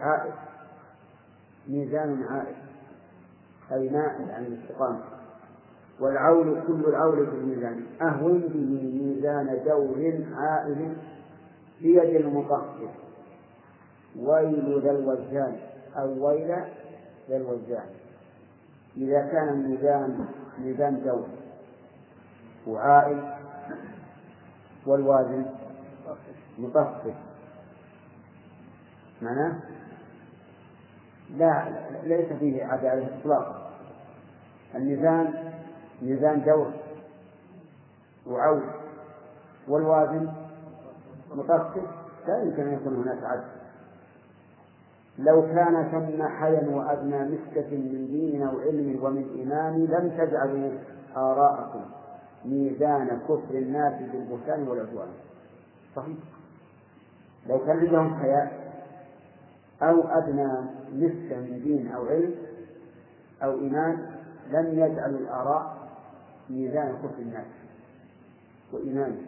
[0.00, 0.32] عائد
[1.68, 2.56] ميزان عائد
[3.72, 5.00] أي مائل عن الاستقامة.
[6.00, 10.96] والعول كل العول في الميزان أهون به ميزان دور عائل
[11.80, 12.88] بيد المطهر.
[14.18, 15.56] ويل ذا الوزان
[15.96, 16.48] أو ويل
[17.28, 17.86] ذا الوزان
[18.96, 20.26] إذا كان الميزان
[20.58, 21.26] ميزان دور
[22.66, 23.33] وعائل
[24.86, 25.46] والوازن
[26.58, 27.14] مطفف.
[29.22, 29.60] معناه؟
[31.36, 31.64] لا
[32.02, 33.70] ليس فيه عدالة إطلاقا
[34.74, 35.52] الميزان
[36.02, 36.72] ميزان دور
[38.26, 38.62] وعول
[39.68, 40.32] والوازن
[41.34, 41.82] مطفف.
[42.28, 43.44] لا يمكن أن يكون هناك عدل.
[45.18, 50.70] لو كان ثم حيا وأدنى مسكة من دين أو علم ومن إيمان لم تجعلوا
[51.16, 51.84] آراءكم.
[52.44, 55.08] ميزان كفر الناس بالبهتان والعدوان.
[55.96, 56.16] صحيح؟
[57.46, 58.74] لو كان لهم حياء
[59.82, 60.52] أو أدنى
[60.92, 62.34] مسكة من دين أو علم
[63.42, 64.06] أو إيمان
[64.50, 65.76] لم يجعلوا الآراء
[66.50, 67.46] ميزان كفر الناس
[68.72, 69.22] وإيمانه.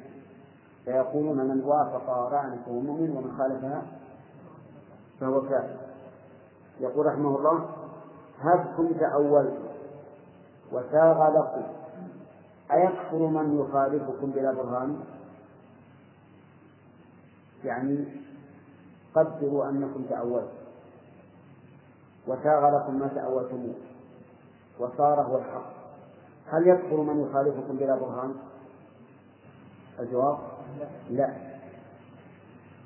[0.84, 3.82] فيقولون من وافق آراءنا فهو مؤمن ومن خالفها
[5.20, 5.76] فهو كافر.
[6.80, 7.68] يقول رحمه الله
[8.40, 9.66] هبكم تأولتم
[10.72, 11.75] وساغ لكم.
[12.72, 15.00] أيكفر من يخالفكم بلا برهان؟
[17.64, 18.04] يعني
[19.14, 20.56] قدروا أنكم تأولتم.
[22.26, 23.74] وساغ لكم ما تأولتموه.
[24.78, 25.76] وصار هو الحق.
[26.46, 28.34] هل يكفر من يخالفكم بلا برهان؟
[30.00, 30.38] الجواب؟
[31.10, 31.34] لا.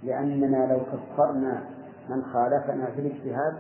[0.03, 1.71] لأننا لو كفرنا
[2.09, 3.55] من خالفنا في الاجتهاد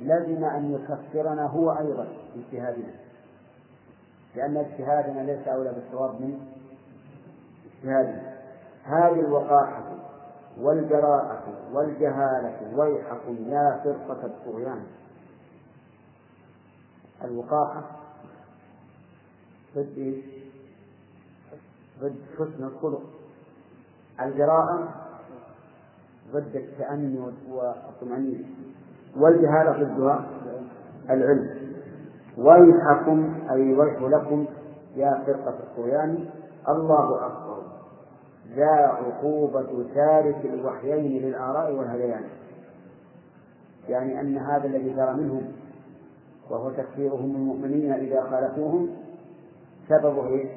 [0.00, 3.07] لزم أن يكفرنا هو أيضا باجتهادنا
[4.36, 6.40] لأن اجتهادنا ليس أولى بالصواب من
[7.66, 8.38] اجتهادنا.
[8.84, 9.82] هذه الوقاحة
[10.60, 14.82] والجراءة والجهالة ويحكم يا فرقة الطغيان.
[17.24, 17.82] الوقاحة
[19.76, 20.22] ضد؟
[22.00, 23.02] ضد حسن الخلق.
[24.20, 24.88] الجراءة
[26.32, 27.18] ضد التأني
[27.50, 28.44] والطمأنينة.
[29.16, 30.26] والجهالة ضدها
[31.10, 31.67] العلم.
[32.38, 34.46] ويحكم أي ويح لكم
[34.96, 36.28] يا فرقة الطغيان
[36.68, 37.62] الله أكبر.
[38.54, 42.24] ذا عقوبة تارك الوحيين للآراء والهذيان
[43.88, 45.52] يعني أن هذا الذي جرى منهم
[46.50, 48.90] وهو تكفيرهم المؤمنين إذا خالفوهم
[49.88, 50.50] سببه؟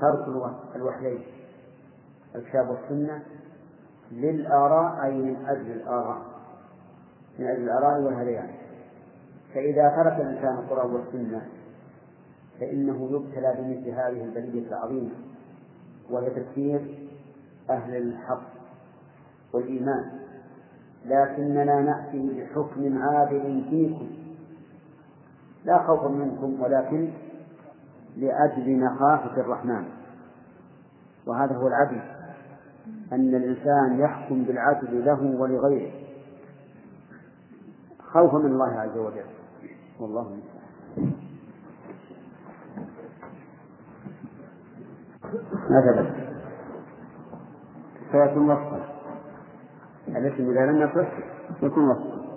[0.00, 0.28] ترك
[0.76, 1.22] الوحيين.
[2.34, 3.22] الكتاب والسنة
[4.12, 6.18] للآراء أي من أجل الآراء
[7.38, 8.50] من أجل الآراء والهذيان
[9.54, 11.42] فإذا ترك الإنسان القرآن والسنة
[12.60, 15.10] فإنه يبتلى بمثل هذه البلية العظيمة
[16.10, 17.08] وهي تكفير
[17.70, 18.48] أهل الحق
[19.52, 20.10] والإيمان.
[21.06, 24.10] لكننا نأتي بحكم عادل فيكم.
[25.64, 27.10] لا خوفا منكم ولكن
[28.16, 29.84] لأجل مخافة الرحمن.
[31.26, 32.00] وهذا هو العدل
[33.12, 35.92] أن الإنسان يحكم بالعدل له ولغيره.
[38.00, 39.37] خوفا من الله عز وجل.
[40.00, 40.38] والله.
[46.00, 46.06] بس
[48.10, 48.88] فيكون وصفا
[50.08, 51.12] الاسم إذا لم يصح؟
[51.62, 52.28] يكون وصفا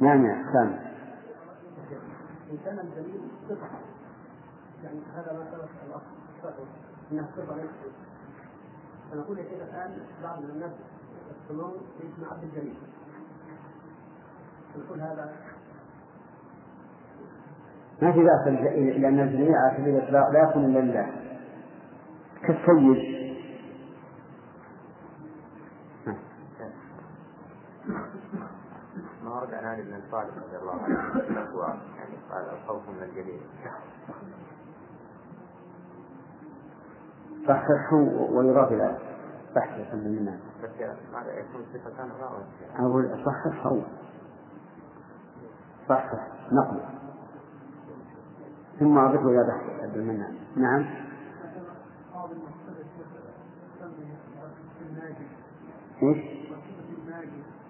[0.00, 0.32] نعم يا
[2.50, 3.66] إن كان الدليل صفة.
[4.84, 6.04] يعني هذا ما ثبت الأصل
[6.42, 6.64] صفة.
[7.54, 7.92] ليست
[9.10, 10.72] فنقول يا شيخ الآن بعض الناس
[11.50, 12.74] يقولون باسم عبد الجليل
[14.76, 15.36] نقول هذا.
[18.02, 21.06] ما في بأس لأن الجميع على سبيل الإطلاق لا يكون إلا لله.
[22.42, 23.16] كالسيد.
[29.24, 31.82] ما ورد عن علي بن طالب رضي الله عنه.
[31.96, 33.40] يعني قال الخوف من الجليل.
[37.48, 38.98] صححوا ويضاف إلى
[39.56, 40.38] بحث الحمد لله.
[41.38, 41.64] يكون
[42.78, 43.80] أقول صحح هو.
[45.88, 46.80] صحح نقل.
[48.78, 50.86] ثم أضفه إلى بحث عبد المنان نعم.
[56.02, 56.18] إيش؟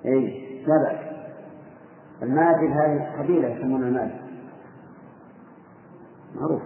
[0.05, 1.17] اي لا بأس.
[2.23, 4.21] الماجد هذه قبيلة يسمونها الماجد.
[6.35, 6.63] معروف.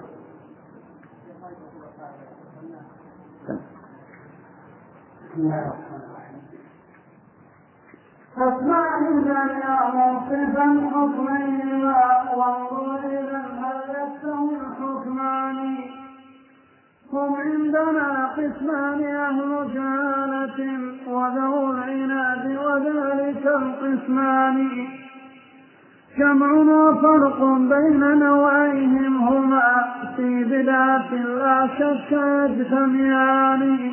[5.37, 5.90] الرحيم
[8.41, 8.99] فاسمع
[9.29, 11.85] يا موقفا حكمين
[12.37, 13.41] وانظر إلى
[13.91, 15.77] يستوي الحكمان
[17.13, 20.59] هم عندنا قسمان أهل جهالة
[21.09, 24.89] وذو العناد وذلك القسمان.
[26.19, 29.85] جمع وفرق بين نوعيهم هما
[30.17, 33.93] في بدعة لا شك يجتمعان.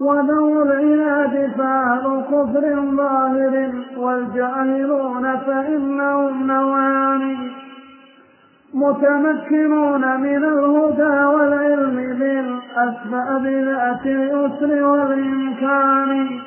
[0.00, 7.50] وذو العناد فأهل كفر ظاهر والجاهلون فإنهم نوعان
[8.74, 16.40] متمكنون من الهدى والعلم بالأسباب ذات اليسر والإمكان.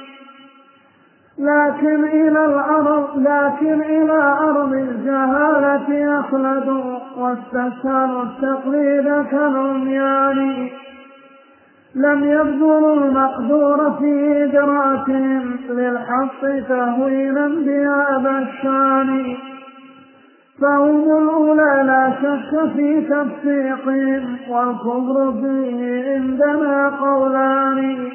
[1.40, 10.70] لكن إلى الأرض لكن إلى أرض الجهالة أخلدوا واستسهلوا التقليد كالعميان.
[11.96, 19.36] لم يبذلوا المقدور في إدراكهم للحق تهويلا بهذا الشان.
[20.62, 28.10] فهم الأولى لا شك في تفسيقهم والكفر فيه عندنا قولان.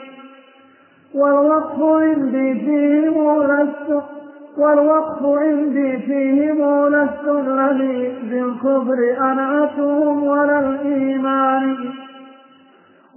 [1.15, 4.03] والوقف عندي فيهم لست
[4.59, 11.77] والوقف عندي فيهم لست الذي بالكفر أنعتهم ولا الإيمان.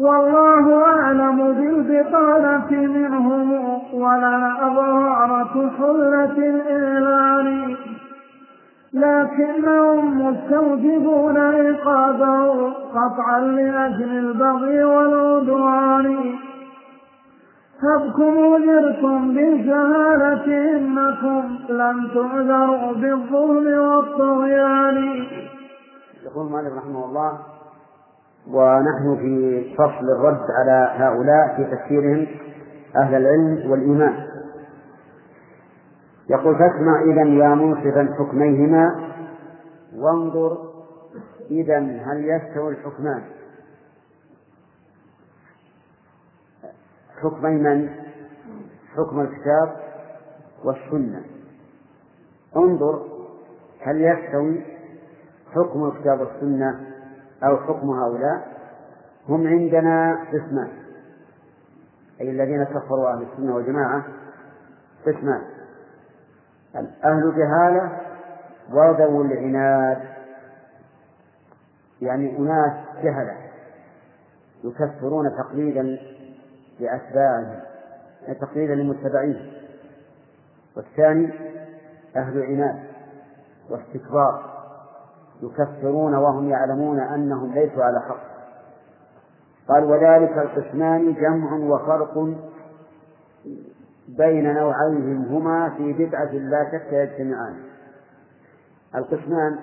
[0.01, 3.51] والله أعلم بالبطانة منهم
[3.93, 7.75] ولا أظهرة حلة الإعلان
[8.93, 16.35] لكنهم مستوجبون عقابه قطعا لأجل البغي والعدوان.
[17.81, 20.45] هبكم أجرتم بالجهالة
[20.77, 25.25] إنكم لم تعذروا بالظلم والطغيان.
[26.25, 27.50] يقول مالك رحمه الله
[28.47, 32.27] ونحن في فصل الرد على هؤلاء في تفسيرهم
[32.95, 34.27] أهل العلم والإيمان.
[36.29, 39.11] يقول فاسمع إذا يا منصفا حكميهما
[39.95, 40.57] وانظر
[41.51, 43.21] إذا هل يستوي الحكمان.
[47.21, 47.89] حكمي من؟
[48.95, 49.75] حكم الكتاب
[50.63, 51.23] والسنة.
[52.57, 53.05] انظر
[53.81, 54.61] هل يستوي
[55.55, 56.91] حكم الكتاب والسنة
[57.43, 58.47] أو حكم هؤلاء
[59.29, 60.69] هم عندنا قسمان.
[62.21, 64.03] أي الذين كفروا أهل السنة والجماعة
[65.05, 65.41] قسمان.
[67.05, 67.99] أهل جهالة
[68.71, 70.01] وذو العناد.
[72.01, 72.73] يعني أناس
[73.03, 73.37] جهلة
[74.63, 75.97] يكفرون تقليدا
[76.79, 77.59] لأتباعهم
[78.21, 79.53] يعني تقليدا لمتبعين
[80.77, 81.33] والثاني
[82.15, 82.83] أهل عناد
[83.69, 84.50] واستكبار.
[85.41, 88.31] يكفرون وهم يعلمون أنهم ليسوا على حق.
[89.67, 92.35] قال وذلك القسمان جمع وفرق
[94.07, 97.55] بين نوعيهم هما في بدعة لا شك يجتمعان.
[98.95, 99.59] القسمان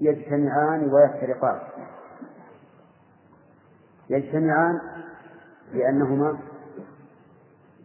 [0.00, 1.58] يجتمعان ويفترقان.
[4.10, 4.80] يجتمعان
[5.72, 6.38] لأنهما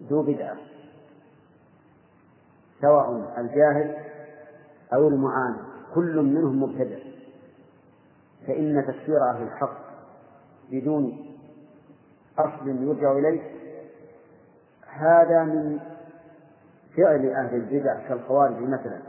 [0.10, 0.56] ذو بدعة
[2.82, 3.96] سواء الجاهل
[4.94, 6.98] أو المعاند كل منهم مبتدع.
[8.48, 9.78] فإن تفسير أهل الحق
[10.72, 11.36] بدون
[12.38, 13.42] أصل يرجع إليه
[14.88, 15.80] هذا من
[16.98, 19.02] فعل أهل البدع كالخوارج مثلا.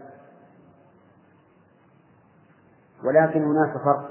[3.04, 4.08] ولكن هناك فرق.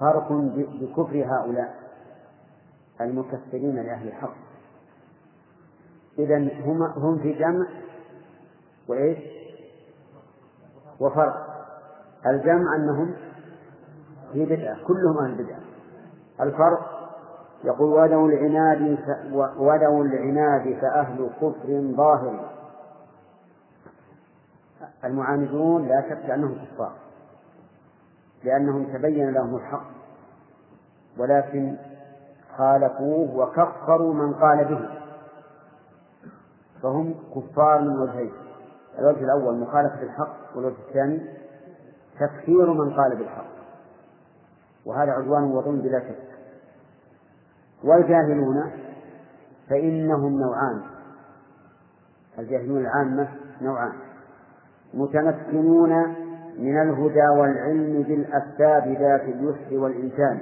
[0.00, 0.32] فرق
[0.80, 1.80] بكفر هؤلاء
[3.00, 4.36] المكفرين لأهل الحق.
[6.18, 7.66] إذا هم هم في جمع
[8.88, 9.39] وإيش؟
[11.00, 11.50] وفرق.
[12.26, 13.14] الجمع أنهم
[14.32, 15.60] في بدعة كلهم أهل بدعة.
[16.40, 17.00] الفرق
[17.64, 18.98] يقول ودوا العناد
[19.58, 22.50] ودوا العناد فأهل كفر ظاهر.
[25.04, 26.92] المعاندون لا شك أنهم كفار
[28.44, 29.86] لأنهم تبين لهم الحق
[31.18, 31.76] ولكن
[32.56, 34.88] خالفوه وكفروا من قال به.
[36.82, 38.49] فهم كفار من وجهين.
[38.98, 41.20] الوجه الأول مخالفة الحق والوجه الثاني
[42.20, 43.50] تكفير من قال بالحق.
[44.86, 46.30] وهذا عدوان وظلم بلا شك.
[47.84, 48.70] والجاهلون
[49.68, 50.82] فإنهم نوعان.
[52.38, 53.28] الجاهلون العامة
[53.62, 53.92] نوعان.
[54.94, 55.90] متمكنون
[56.58, 60.40] من الهدى والعلم بالأسباب ذات اليسر والإمكان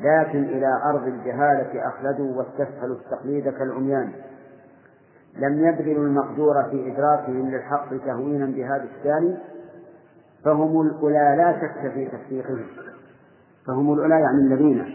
[0.00, 4.12] لكن إلى أرض الجهالة أخلدوا واستسهلوا التقليد كالعميان.
[5.38, 9.36] لم يبذلوا المقدور في إدراكهم للحق تهوينا بهذا الثاني
[10.44, 12.66] فهم الأولى لا شك في تصديقهم
[13.66, 14.94] فهم الأولى يعني الذين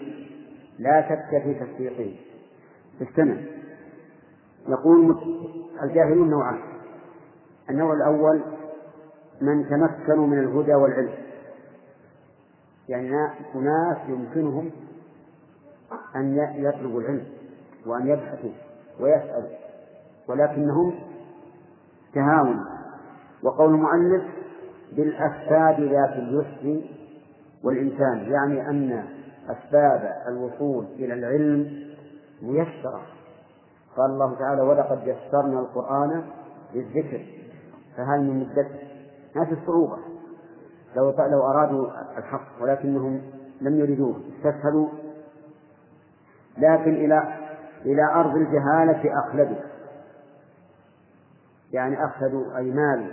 [0.79, 2.15] لا شك في تصديقهم
[3.01, 3.35] استمع.
[4.67, 5.17] يقول
[5.83, 6.59] الجاهلون نوعان.
[7.69, 8.41] النوع الأول
[9.41, 11.13] من تمكنوا من الهدى والعلم.
[12.89, 13.11] يعني
[13.55, 14.71] أناس يمكنهم
[16.15, 17.25] أن يطلبوا العلم
[17.85, 18.51] وأن يبحثوا
[18.99, 19.70] ويسألوا.
[20.29, 20.93] ولكنهم
[22.13, 22.65] تهاون.
[23.43, 24.23] وقول المؤلف
[24.95, 26.89] بالأسباب ذات اليسر
[27.63, 29.03] والإنسان يعني أن
[29.49, 31.83] أسباب الوصول إلى العلم
[32.41, 33.01] ميسرة.
[33.97, 36.23] قال الله تعالى ولقد يسرنا القرآن
[36.73, 37.25] للذكر.
[37.97, 38.67] فهل من مدة؟
[39.35, 39.97] ما في الصعوبة.
[40.95, 41.87] لو لو أرادوا
[42.17, 43.21] الحق ولكنهم
[43.61, 44.87] لم يريدوه استسهلوا.
[46.57, 47.37] لكن إلى
[47.85, 49.70] إلى أرض الجهالة أخلدوا.
[51.73, 53.11] يعني أخلدوا أي مالوا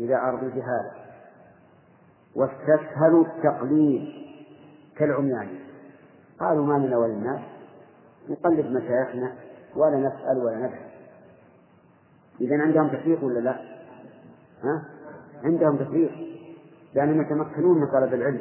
[0.00, 0.90] إلى أرض الجهالة
[2.36, 4.08] واستسهلوا التقليد
[4.96, 5.48] كالعميان
[6.40, 7.40] قالوا ما لنا وللناس
[8.28, 9.32] نقلد مشايخنا
[9.76, 10.92] ولا نسأل ولا نبحث
[12.40, 13.56] إذا عندهم تفريق ولا لا؟
[14.62, 14.84] ها؟
[15.44, 16.12] عندهم تفريق
[16.94, 18.40] لأنهم يتمكنون من طلب العلم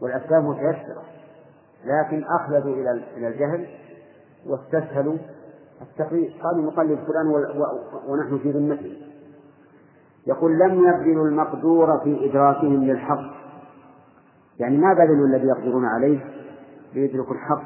[0.00, 1.02] والأسباب متيسرة
[1.84, 3.66] لكن أخلدوا إلى إلى الجهل
[4.46, 5.18] واستسهلوا
[5.82, 7.26] التقليد قالوا نقلد فلان
[8.08, 8.96] ونحن في ذمته.
[10.26, 13.36] يقول لم يبذلوا المقدور في إدراكهم للحق.
[14.58, 16.18] يعني ما بذلوا الذي يقدرون عليه؟
[16.94, 17.62] ليدركوا الحق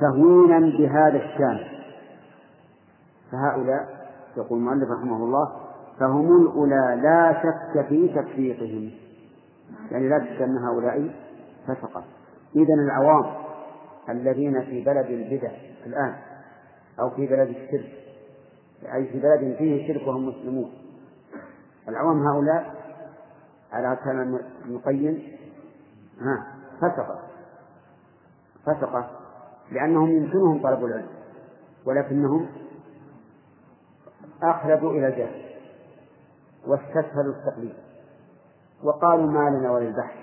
[0.00, 1.58] تهوينا بهذا الشان.
[3.32, 5.52] فهؤلاء يقول المؤلف رحمه الله
[6.00, 8.90] فهم الأولى لا شك في تفريقهم.
[9.90, 11.14] يعني لا شك أن هؤلاء
[11.66, 12.04] فسقة.
[12.56, 13.24] إذا العوام
[14.08, 15.50] الذين في بلد البدع
[15.86, 16.14] الآن
[17.00, 17.92] أو في بلد الشرك
[18.94, 20.72] أي في بلد فيه شرك وهم مسلمون.
[21.88, 22.76] العوام هؤلاء
[23.72, 25.22] على كلام المقيم
[26.20, 27.22] ها فسقة.
[28.66, 29.10] فسقة
[29.72, 31.08] لأنهم يمكنهم طلب العلم
[31.86, 32.48] ولكنهم
[34.42, 35.46] أخلدوا إلى الجهل
[36.66, 37.74] واستسهلوا التقليد
[38.84, 40.16] وقالوا ما لنا وللبحث.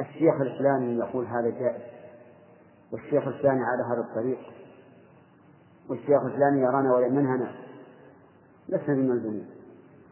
[0.00, 1.82] الشيخ الفلاني يقول هذا جائز
[2.92, 4.38] والشيخ الثاني على هذا الطريق.
[5.92, 7.52] والشيخ الفلاني يرانا ولا منهنا
[8.68, 9.46] لسنا بملزومين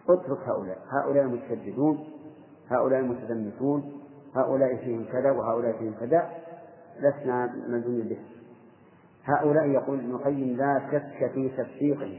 [0.08, 0.78] اترك هؤلاء.
[0.88, 2.04] هؤلاء المتشددون
[2.70, 3.92] هؤلاء المتزمتون
[4.36, 6.30] هؤلاء فيهم كذا وهؤلاء فيهم كذا
[7.00, 8.18] لسنا ملزومين به.
[9.24, 12.18] هؤلاء يقول ابن القيم لا شك في تفسيقهم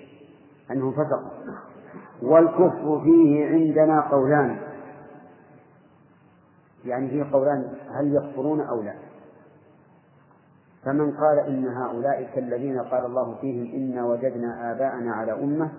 [0.71, 1.55] أنهم فسقوا.
[2.21, 4.57] والكفر فيه عندنا قولان.
[6.85, 9.10] يعني فيه قولان هل يكفرون أو لا؟
[10.85, 15.71] فمن قال إن هؤلاء كالذين قال الله فيهم إنا وجدنا آباءنا على أمة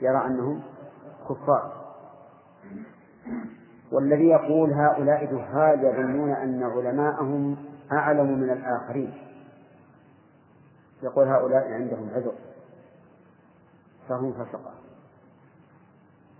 [0.00, 0.62] يرى أنهم
[1.28, 1.82] كفار.
[3.92, 7.56] والذي يقول هؤلاء جهال يظنون أن علماءهم
[7.92, 9.14] أعلم من الآخرين.
[11.02, 12.34] يقول هؤلاء عندهم عذر
[14.08, 14.72] فهم فسقة.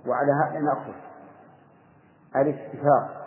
[0.07, 0.95] وعلى هذا نأخذ
[2.37, 3.23] الاتفاق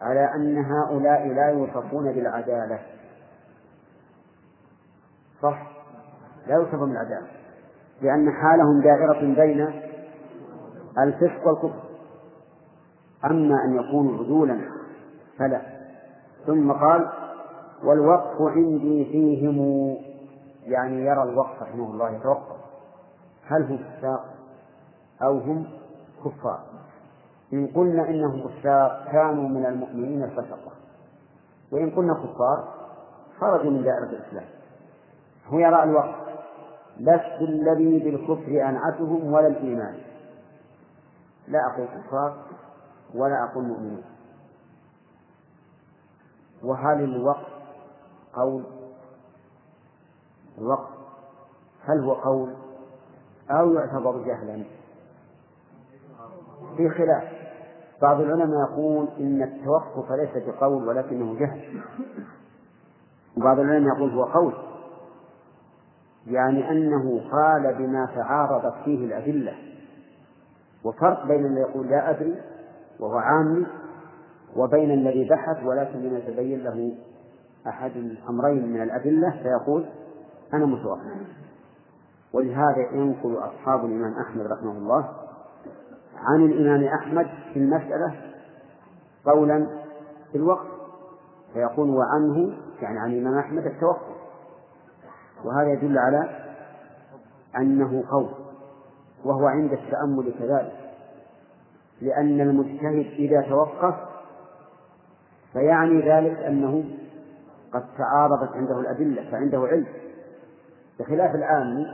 [0.00, 2.99] على أن هؤلاء لا يوصفون بالعدالة.
[5.42, 5.66] صح؟
[6.46, 7.26] لا يوصفون بالعدالة
[8.02, 9.82] لأن حالهم دائرة بين
[10.98, 11.80] الفسق والكفر.
[13.24, 14.60] أما أن يكونوا عدولا
[15.38, 15.62] فلا.
[16.46, 17.08] ثم قال
[17.84, 19.58] والوقف عندي فيهم
[20.62, 22.56] يعني يرى الوقف رحمه الله يتوقف.
[23.46, 24.24] هل هم فساق
[25.22, 25.66] أو هم
[26.24, 26.60] كفار؟
[27.52, 30.72] إن قلنا إنهم كفار كانوا من المؤمنين الفسقة.
[31.72, 32.68] وإن قلنا كفار
[33.40, 34.59] خرجوا من دائرة الإسلام.
[35.50, 36.14] هو يرى الوقت.
[37.00, 39.98] لست الذي بالكفر أنعتهم ولا الإيمان.
[41.48, 42.36] لا أقول كفار
[43.14, 44.02] ولا أقول مؤمنين.
[46.64, 47.46] وهل الوقت
[48.34, 48.64] قول؟
[50.58, 50.88] الوقت
[51.84, 52.54] هل هو قول
[53.50, 54.64] أو يعتبر جهلا؟
[56.76, 57.24] في خلاف.
[58.02, 61.82] بعض العلماء يقول إن التوقف ليس بقول ولكنه جهل.
[63.36, 64.69] وبعض العلماء يقول هو قول.
[66.26, 69.52] يعني أنه قال بما تعارضت فيه الأدلة.
[70.84, 72.36] وفرق بين الذي يقول لا أدري
[73.00, 73.66] وهو عامي
[74.56, 76.94] وبين الذي بحث ولكن لم يتبين له
[77.66, 79.86] أحد الأمرين من الأدلة فيقول
[80.54, 81.26] أنا متوقف
[82.32, 85.08] ولهذا ينقل أصحاب الإمام أحمد رحمه الله
[86.16, 88.14] عن الإمام أحمد في المسألة
[89.24, 89.66] قولا
[90.32, 90.66] في الوقت
[91.52, 94.09] فيقول وعنه يعني عن الإمام أحمد التوقف
[95.44, 96.28] وهذا يدل على
[97.56, 98.28] أنه قول
[99.24, 100.80] وهو عند التأمل كذلك
[102.00, 103.94] لأن المجتهد إذا توقف
[105.52, 106.84] فيعني ذلك أنه
[107.72, 109.86] قد تعارضت عنده الأدلة فعنده علم.
[111.00, 111.86] بخلاف العام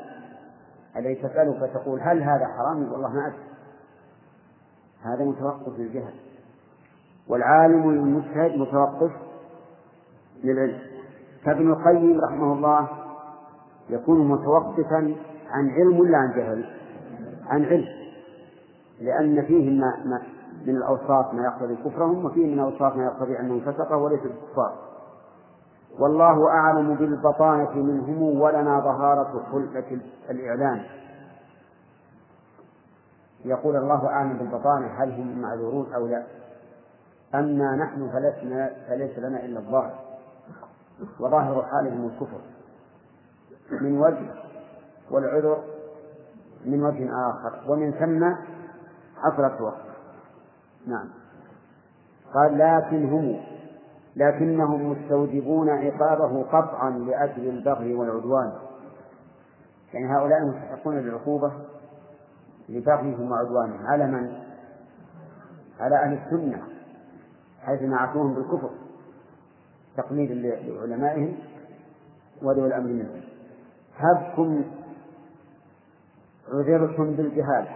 [0.97, 3.39] الذي تسأله فتقول هل هذا حرام؟ والله ما أدري.
[5.03, 6.15] هذا متوقف للجهل.
[7.29, 9.11] والعالم المجتهد متوقف
[10.45, 10.81] للعلم.
[11.45, 13.06] فابن القيم رحمه الله
[13.91, 15.15] يكون متوقفا
[15.51, 16.65] عن علم ولا عن جهل؟
[17.47, 17.87] عن علم.
[19.01, 20.23] لأن فيه ما, ما
[20.67, 24.77] من الأوصاف ما يقتضي كفرهم وفيه من الأوصاف ما يقتضي أنهم فسقة وليسوا كفار
[25.99, 30.01] والله أعلم بالبطانة منهم ولنا ظهارة خلفة
[30.31, 30.83] الإعلان
[33.45, 36.23] يقول الله أعلم بالبطانة هل هم معذورون أو لا؟
[37.35, 39.95] أما نحن فلسنا فليس لنا إلا الظاهر.
[41.21, 42.41] وظاهر حالهم الكفر.
[43.71, 44.35] من وجه
[45.11, 45.63] والعذر
[46.65, 48.35] من وجه آخر ومن ثم
[49.23, 49.87] حصلت وقت.
[50.87, 51.09] نعم.
[52.35, 53.41] قال لكن هم
[54.17, 58.53] لكنهم مستوجبون عقابه قطعا لأجل البغي والعدوان.
[59.95, 61.53] يعني هؤلاء مستحقون للعقوبة
[62.69, 63.87] لبغيهم وعدوانهم.
[63.87, 64.33] على من؟
[65.81, 66.63] على أهل السنة
[67.63, 68.71] حيث نعتوهم بالكفر
[69.97, 71.37] تقليد لعلمائهم
[72.43, 73.16] ولي الأمر منهم.
[73.97, 74.65] هبكم
[76.53, 77.71] عذرتم بالجهالة.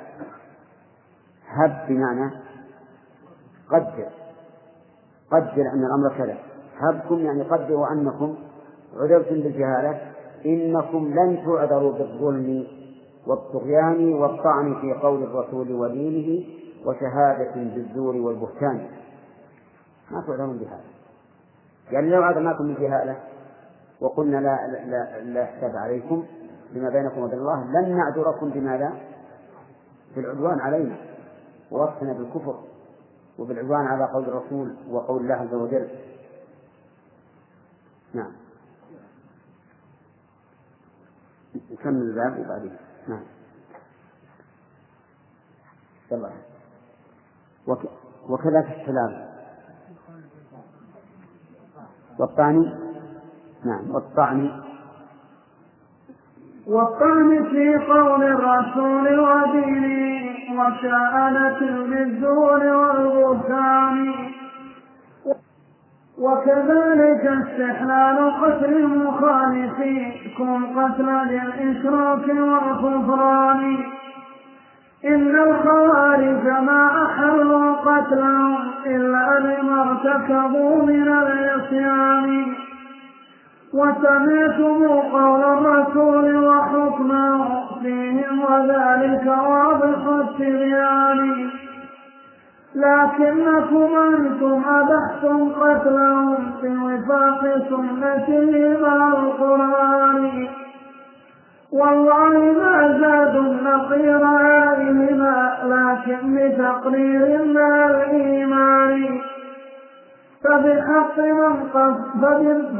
[1.48, 2.30] هب بمعنى
[3.70, 4.08] قدر.
[5.30, 6.38] قدر أن الأمر كذا.
[6.78, 8.36] هبكم يعني قدروا أنكم
[8.96, 10.00] عذرتم بالجهالة.
[10.46, 12.66] إنكم لن تعذروا بالظلم
[13.26, 16.46] والطغيان والطعن في قول الرسول ودينه
[16.86, 18.86] وشهادة بالزور والبهتان.
[20.10, 20.80] ما تعذرون بهذا
[21.90, 23.16] يعني لو عذرناكم بالجهالة
[24.00, 26.26] وقلنا لا لا لا يحتاج عليكم
[26.72, 27.64] بما بينكم وبين الله.
[27.64, 28.92] لن نعذركم بماذا؟
[30.16, 30.96] بالعدوان علينا
[31.70, 32.60] ووصفنا بالكفر
[33.38, 35.88] وبالعدوان على قول الرسول وقول الله عز وجل.
[38.14, 38.32] نعم.
[41.70, 42.76] نكمل الباب وبعدين.
[43.08, 43.22] نعم.
[46.12, 46.30] يلا.
[47.66, 47.78] وك...
[48.28, 49.30] وكذا في السلام.
[52.18, 52.89] والطعن
[53.64, 53.90] نعم.
[53.90, 54.50] والطعن.
[56.66, 64.14] والطعن في قول الرسول ودينه وشهادة بالزور والبهتان
[66.18, 70.12] وكذلك استحلال قتل المخالفين
[70.76, 73.76] قتل للإشراك والكفران
[75.04, 78.56] إن الخوارج ما أحلوا قتلهم
[78.86, 82.59] إلا لما ارتكبوا من العصيان.
[83.74, 91.50] وسمعتم قول الرسول وحكمه فيهم وذلك واضح التبيان.
[92.74, 100.48] لكنكم أنتم أبحتم قتلهم في وفاق سنته مع القرآن.
[101.72, 107.36] والله ما زادوا النقير عليهما لكن بتقرير
[107.90, 109.20] الإيمان.
[110.44, 111.94] فبحق من قد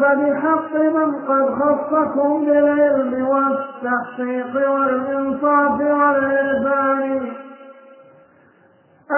[0.00, 7.30] فبحق من قد خصكم بالعلم والتحقيق والإنصاف والإرفان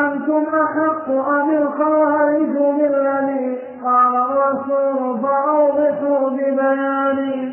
[0.00, 7.52] أنتم أحق أم الخوارج بالذي قال الرسول فأوضحوا ببيان.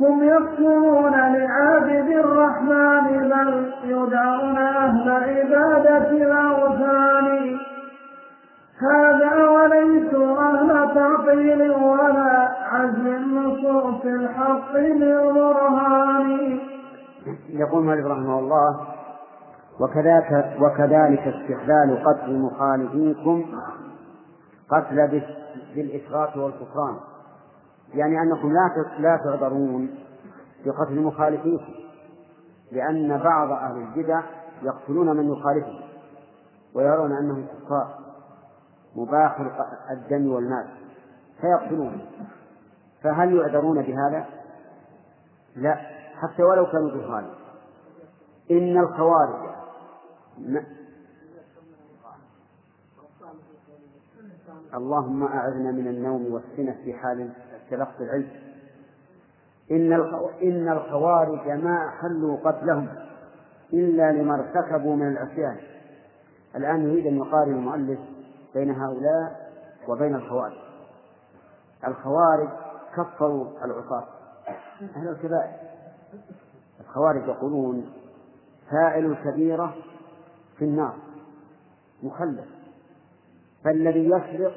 [0.00, 7.58] هم يكفرون لعابد الرحمن بل يدعون أهل عبادة الأوثان.
[8.90, 16.58] هذا وليسوا أهل تعطيل ولا عزم نصوص الحق بالبرهان.
[17.48, 18.80] يقول مالك رحمه الله
[19.80, 23.44] وكذلك وكذلك استحلال قتل مخالفيكم
[24.70, 25.22] قتل
[25.74, 26.96] بالإشراك والكفران.
[27.94, 29.90] يعني أنكم لا لا تعذرون
[30.66, 31.72] بقتل مخالفيكم
[32.72, 34.20] لأن بعض أهل البدع
[34.62, 35.80] يقتلون من يخالفهم
[36.74, 38.01] ويرون أنهم كفار.
[38.96, 39.40] مباح
[39.90, 40.68] الدم والمال
[41.40, 42.06] فيقتلون.
[43.02, 44.26] فهل يعذرون بهذا؟
[45.56, 45.74] لا
[46.14, 47.24] حتى ولو كانوا جهال.
[48.50, 49.52] إن الخوارج
[54.74, 57.30] اللهم أعذنا من النوم والسنة في حال
[57.70, 58.30] تلقي العلم.
[59.70, 59.92] إن
[60.42, 62.88] إن الخوارج ما أحلوا قتلهم
[63.72, 65.56] إلا لما ارتكبوا من العصيان.
[66.56, 67.98] الآن يريد أن يقارن المؤلف
[68.54, 69.52] بين هؤلاء
[69.88, 70.58] وبين الخوارج.
[71.86, 72.48] الخوارج
[72.96, 74.04] كفروا العصاة
[74.96, 75.56] أهل الكبائر.
[76.80, 77.92] الخوارج يقولون
[78.70, 79.74] فاعل الكبيرة
[80.58, 80.96] في النار
[82.02, 82.44] مخلد.
[83.64, 84.54] فالذي يسرق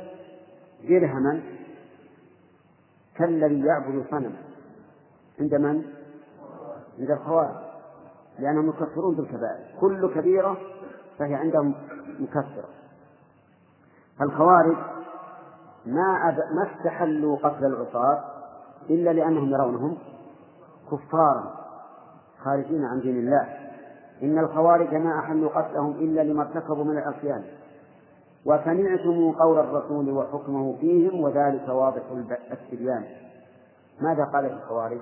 [0.89, 1.41] درهما
[3.15, 4.38] كالذي يعبد صنما.
[5.39, 5.85] عند من؟
[6.99, 7.55] عند الخوارج.
[8.39, 9.80] لأنهم يكفرون بالكبائر.
[9.80, 10.57] كل كبيرة
[11.19, 11.76] فهي عندهم
[12.19, 12.69] مكفرة.
[14.19, 14.77] فالخوارج
[15.85, 16.37] ما أب...
[16.55, 18.23] ما استحلوا قتل العصاة
[18.89, 19.97] إلا لأنهم يرونهم
[20.91, 21.55] كفارا
[22.43, 23.47] خارجين عن دين الله.
[24.23, 27.43] إن الخوارج ما أحلوا قتلهم إلا لما ارتكبوا من العصيان.
[28.45, 32.01] وسمعتم قول الرسول وحكمه فيهم وذلك واضح
[32.51, 33.05] التبيان
[34.01, 35.01] ماذا قال الخوارج؟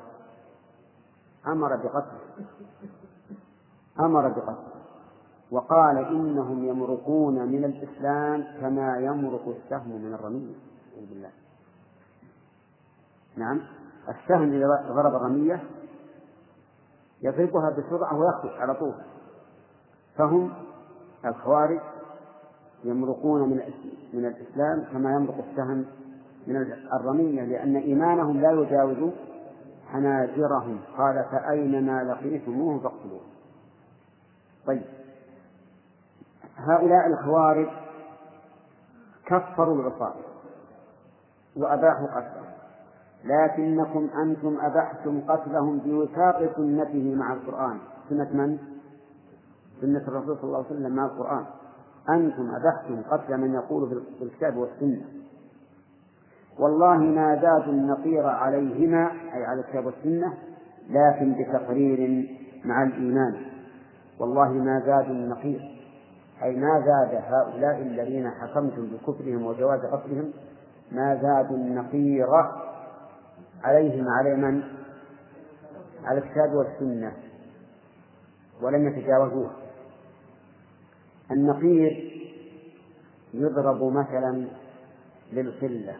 [1.48, 2.20] أمر بقتله.
[4.00, 4.73] أمر بقتله.
[5.54, 10.56] وقال إنهم يمرقون من الإسلام كما يمرق السهم من الرمية
[11.10, 11.30] بالله
[13.38, 13.62] نعم.
[14.10, 15.64] السهم إذا ضرب الرمية
[17.22, 18.94] يضربها بسرعة ويخرج على طول.
[20.18, 20.54] فهم
[21.26, 21.80] الخوارج
[22.84, 23.60] يمرقون من
[24.14, 25.86] من الإسلام كما يمرق السهم
[26.48, 26.56] من
[26.94, 29.12] الرمية لأن إيمانهم لا يجاوز
[29.88, 30.80] حناجرهم.
[30.98, 33.22] قال فأينما لقيتموه فاقتلوه.
[34.68, 35.03] طيب.
[36.58, 37.68] هؤلاء الخوارج
[39.26, 40.14] كفروا العصاة
[41.56, 42.54] وأباحوا قتلهم.
[43.26, 47.78] لكنكم أنتم أبحتم قتلهم بوثاق سنته مع القرآن.
[48.10, 48.58] سنة من؟
[49.82, 51.46] سنة الرسول صلى الله عليه وسلم مع القرآن.
[52.10, 55.06] أنتم أبحتم قتل من يقول في الكتاب والسنة.
[56.60, 60.34] والله ما زادوا النقير عليهما أي على الكتاب والسنة
[60.90, 62.30] لكن بتقرير
[62.66, 63.36] مع الإيمان.
[64.20, 65.83] والله ما زادوا النقير.
[66.44, 70.34] أي ما زاد هؤلاء الذين حكمتم بكفرهم وجواز قتلهم
[70.92, 72.28] ما زادوا النقير
[73.64, 74.64] عليهم على من؟
[76.04, 77.14] على الكتاب والسنة
[78.62, 79.56] ولم يتجاوزوها
[81.32, 82.14] النقير
[83.34, 84.48] يضرب مثلا
[85.34, 85.96] للقلة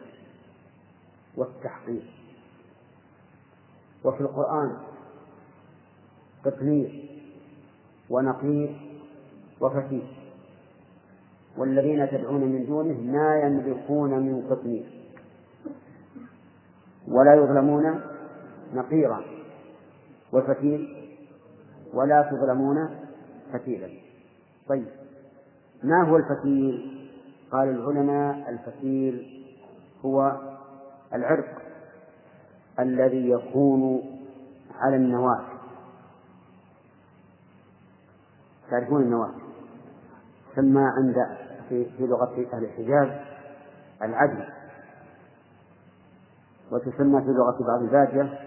[1.36, 2.04] والتحقيق.
[4.04, 4.76] وفي القرآن
[6.44, 7.20] قطمير
[8.10, 9.00] ونقير
[9.60, 10.23] وفتيل
[11.58, 14.84] والذين تدعون من دونه ما يملكون من قطمير
[17.08, 18.00] ولا يظلمون
[18.74, 19.24] نقيرا
[20.32, 21.10] والفتيل
[21.94, 22.88] ولا تظلمون
[23.52, 23.88] فتيلا
[24.68, 24.86] طيب
[25.82, 27.00] ما هو الفتيل
[27.52, 29.44] قال العلماء الفتيل
[30.04, 30.40] هو
[31.14, 31.62] العرق
[32.78, 34.02] الذي يكون
[34.74, 35.44] على النواة
[38.70, 39.34] تعرفون النواة
[40.52, 43.08] تسمى عند في, في لغة أهل الحجاز
[44.02, 44.44] العدل
[46.72, 48.38] وتسمى في لغة بعض البادية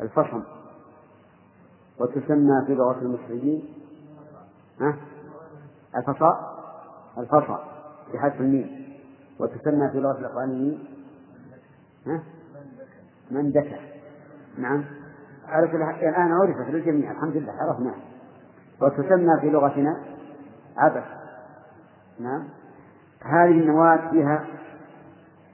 [0.00, 0.42] الفصم
[2.00, 3.74] وتسمى في لغة المصريين
[4.80, 4.96] ها؟
[5.96, 6.54] الفصاء
[7.18, 7.64] الفصا
[8.14, 8.84] بحذف الميم
[9.38, 10.84] وتسمى في لغة الإخوانيين
[12.06, 12.22] ها؟
[13.30, 13.78] مندكة
[14.58, 14.84] نعم.
[15.48, 17.94] عرف الآن عرفت للجميع الحمد لله عرفنا.
[18.80, 20.00] وتسمى في لغتنا
[20.76, 21.23] عبث
[22.20, 22.44] نعم.
[23.22, 24.46] هذه النواة فيها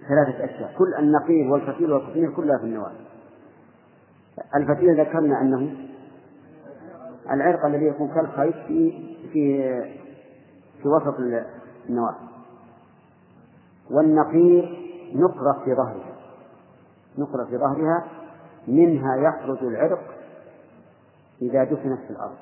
[0.08, 0.74] ثلاثة أشياء.
[0.78, 2.92] كل النقير والفتيل والقطمير كلها في النواة.
[4.54, 5.76] الفتيل ذكرنا أنه
[7.30, 9.72] العرق الذي يكون كالخيط في في
[10.82, 11.14] في وسط
[11.88, 12.16] النواة.
[13.90, 14.78] والنقير
[15.14, 16.16] نقرة في ظهرها.
[17.18, 18.04] نقرة في ظهرها
[18.68, 20.02] منها يخرج العرق
[21.42, 22.36] إذا دفنت في الأرض.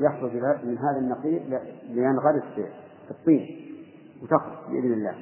[0.00, 2.42] يخرج من هذا النقير لينغرس
[3.10, 3.70] الطين
[4.22, 5.14] وتخرج بإذن الله.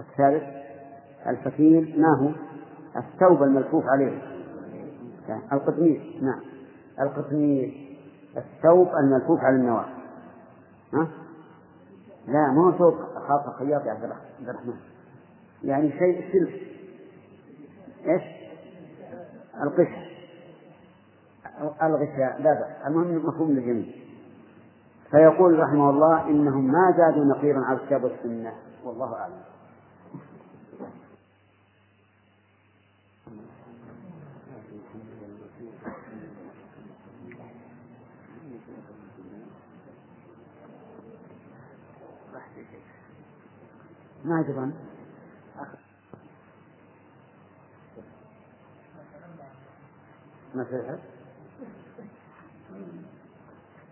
[0.00, 0.42] الثالث
[1.26, 2.32] الفتيل ما هو؟
[3.00, 4.22] الثوب الملفوف عليه.
[5.52, 6.40] القطمير نعم.
[7.00, 7.96] القطمير
[8.36, 9.88] الثوب الملفوف على النواة.
[10.94, 11.08] ها؟
[12.26, 12.94] لا ما هو ثوب
[13.28, 14.04] خاصة خياط يا عبد
[14.48, 14.74] الرحمن؟
[15.64, 16.60] يعني شيء سلك.
[18.06, 18.22] إيش؟
[19.62, 20.10] القش
[21.82, 22.42] الغشاء.
[22.42, 22.86] لا بأس.
[22.86, 23.99] المهم مفهوم للجميع.
[25.10, 28.52] فيقول رحمه الله إنهم ما زادوا نقيرا على الكتاب والسنة.
[28.84, 29.42] والله أعلم.
[50.54, 50.98] ما في أحد؟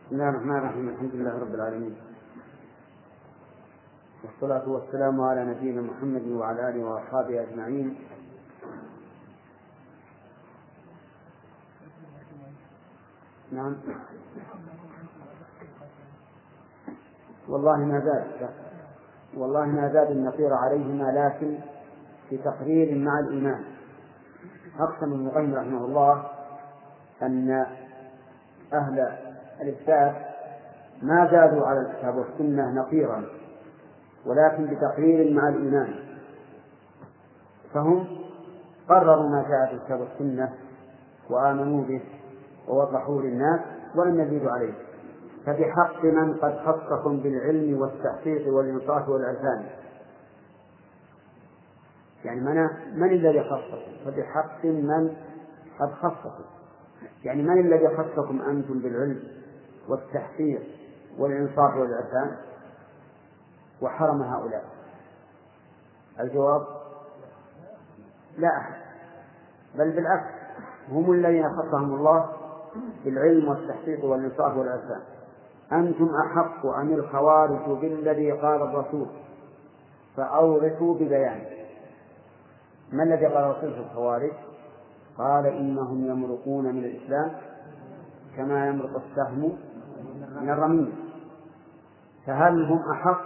[0.08, 0.88] بسم الله الرحمن الرحيم.
[0.88, 1.96] الحمد لله رب العالمين.
[4.24, 7.96] والصلاة والسلام على نبينا محمد وعلى آله وأصحابه أجمعين.
[13.52, 13.76] نعم.
[17.48, 18.50] والله ما زاد.
[19.36, 21.58] والله ما زاد النقير عليهما لكن
[22.28, 23.64] في تقرير مع الإيمان
[24.80, 26.30] أقسم ابن القيم رحمه الله
[27.22, 27.66] أن
[28.72, 29.27] أهل
[29.62, 30.14] الإثبات
[31.02, 33.24] ما زادوا على الكتاب والسنة نقيرا
[34.26, 35.94] ولكن بتقرير مع الإيمان.
[37.74, 38.06] فهم
[38.88, 40.52] قرروا ما جاء في الكتاب والسنة
[41.30, 42.02] وآمنوا به
[42.68, 43.60] ووضحوه للناس
[43.94, 44.72] ولم يزيدوا عليه.
[45.46, 49.66] فبحق من قد خصكم بالعلم والتحقيق والإنصاف والعرفان
[52.24, 55.16] يعني من من الذي خصكم؟ فبحق من
[55.80, 56.44] قد خصكم.
[57.24, 59.37] يعني من الذي خصكم أنتم بالعلم؟
[59.88, 60.62] والتحقيق
[61.18, 62.36] والإنصاف والعرفان
[63.82, 64.64] وحرم هؤلاء.
[66.20, 66.66] الجواب
[68.38, 68.74] لا أحد
[69.74, 70.30] بل بالعكس
[70.90, 72.28] هم الذين خصهم الله
[73.04, 75.00] بالعلم والتحقيق والإنصاف والعرفان.
[75.72, 79.06] أنتم أحق عن الخوارج بالذي قال الرسول؟
[80.16, 81.40] فأورثوا ببيان.
[82.92, 84.32] ما الذي قال الرسول في الخوارج؟
[85.18, 87.32] قال إنهم يمرقون من الإسلام
[88.36, 89.58] كما يمرق السهم
[90.42, 90.92] من الرمية
[92.26, 93.24] فهل هم أحق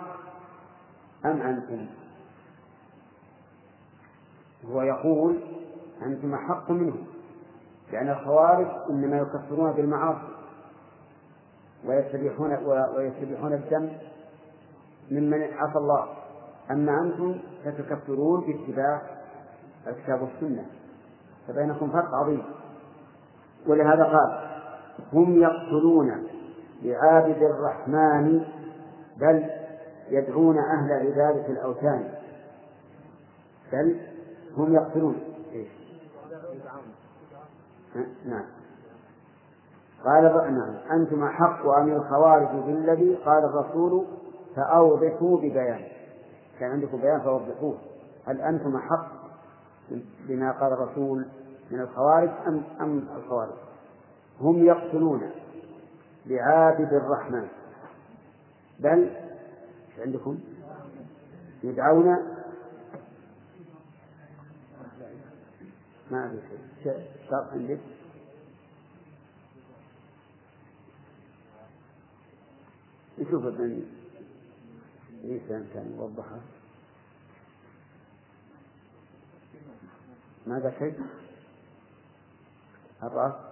[1.24, 1.86] أم أنتم؟
[4.70, 5.40] هو يقول
[6.06, 7.06] أنتم أحق منهم
[7.92, 10.28] لأن الخوارج إنما يكفرون بالمعاصي
[11.84, 12.54] ويستبيحون
[12.96, 13.92] ويستبيحون الدم
[15.10, 16.08] ممن عصى الله.
[16.70, 19.02] أما أنتم فتكفرون باتباع
[19.86, 20.66] الكتاب والسنة.
[21.48, 22.42] فبينكم فرق عظيم.
[23.66, 24.52] ولهذا قال
[25.12, 26.31] هم يقتلون
[26.84, 28.44] بعابد الرحمن
[29.16, 29.50] بل
[30.08, 32.08] يدعون أهل عبادة الأوثان.
[33.72, 34.00] بل
[34.56, 35.16] هم يقتلون.
[35.52, 35.68] إيش؟
[38.26, 38.44] نعم.
[40.04, 40.22] قال
[40.54, 41.00] نعم.
[41.00, 44.06] أنتم أحق أن الخوارج بالذي قال الرسول
[44.56, 45.80] فأوضحوا ببيان.
[46.60, 47.78] كان عندكم بيان فوضحوه
[48.26, 49.06] هل أنتم أحق
[50.28, 51.26] بما قال الرسول
[51.70, 53.52] من الخوارج أم أم الخوارج؟
[54.40, 55.30] هم يقتلون.
[56.26, 57.48] بعابد الرحمن.
[58.80, 59.10] بل
[59.98, 60.38] عندكم؟
[61.62, 62.06] يدعون
[66.10, 67.80] ما في شيء شرط عندك؟
[73.18, 73.82] نشوف ابن
[75.24, 76.40] عيسى كان يوضحها.
[80.46, 81.00] ماذا شيء؟
[83.02, 83.51] الرأس؟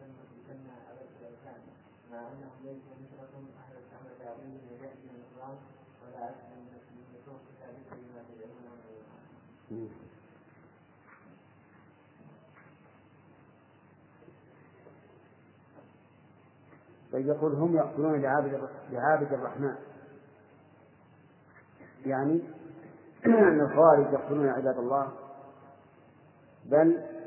[3.79, 5.23] الشهوة تعظيم ويأتي من
[6.03, 6.67] ولا من
[7.91, 8.71] بما تدعونه
[17.11, 19.75] طيب يقول هم يقتلون لعابد لعابد الرحمن.
[22.05, 22.41] يعني
[23.25, 25.11] أن الخوارج يقتلون عباد الله
[26.65, 27.20] بل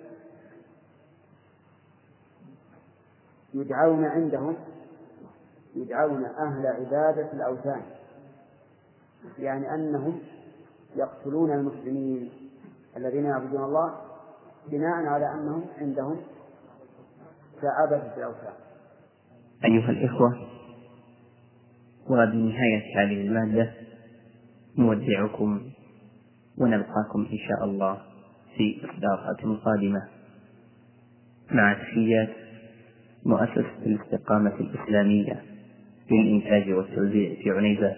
[3.54, 4.56] يدعون عندهم
[5.76, 7.82] يدعون أهل عبادة الأوثان.
[9.38, 10.20] يعني أنهم
[10.96, 12.30] يقتلون المسلمين
[12.96, 13.94] الذين يعبدون الله
[14.70, 16.20] بناء على أنهم عندهم
[17.62, 18.54] كعبدة الأوثان.
[19.64, 20.34] أيها الإخوة
[22.10, 23.72] وبنهاية هذه المادة
[24.78, 25.70] نودعكم
[26.58, 27.94] ونلقاكم إن شاء الله
[28.56, 30.08] في إصدارات قادمة.
[31.50, 32.43] مع تحيات.
[33.24, 35.42] مؤسسة الاستقامة الإسلامية
[36.10, 37.96] للإنتاج والتوزيع في عنيزة.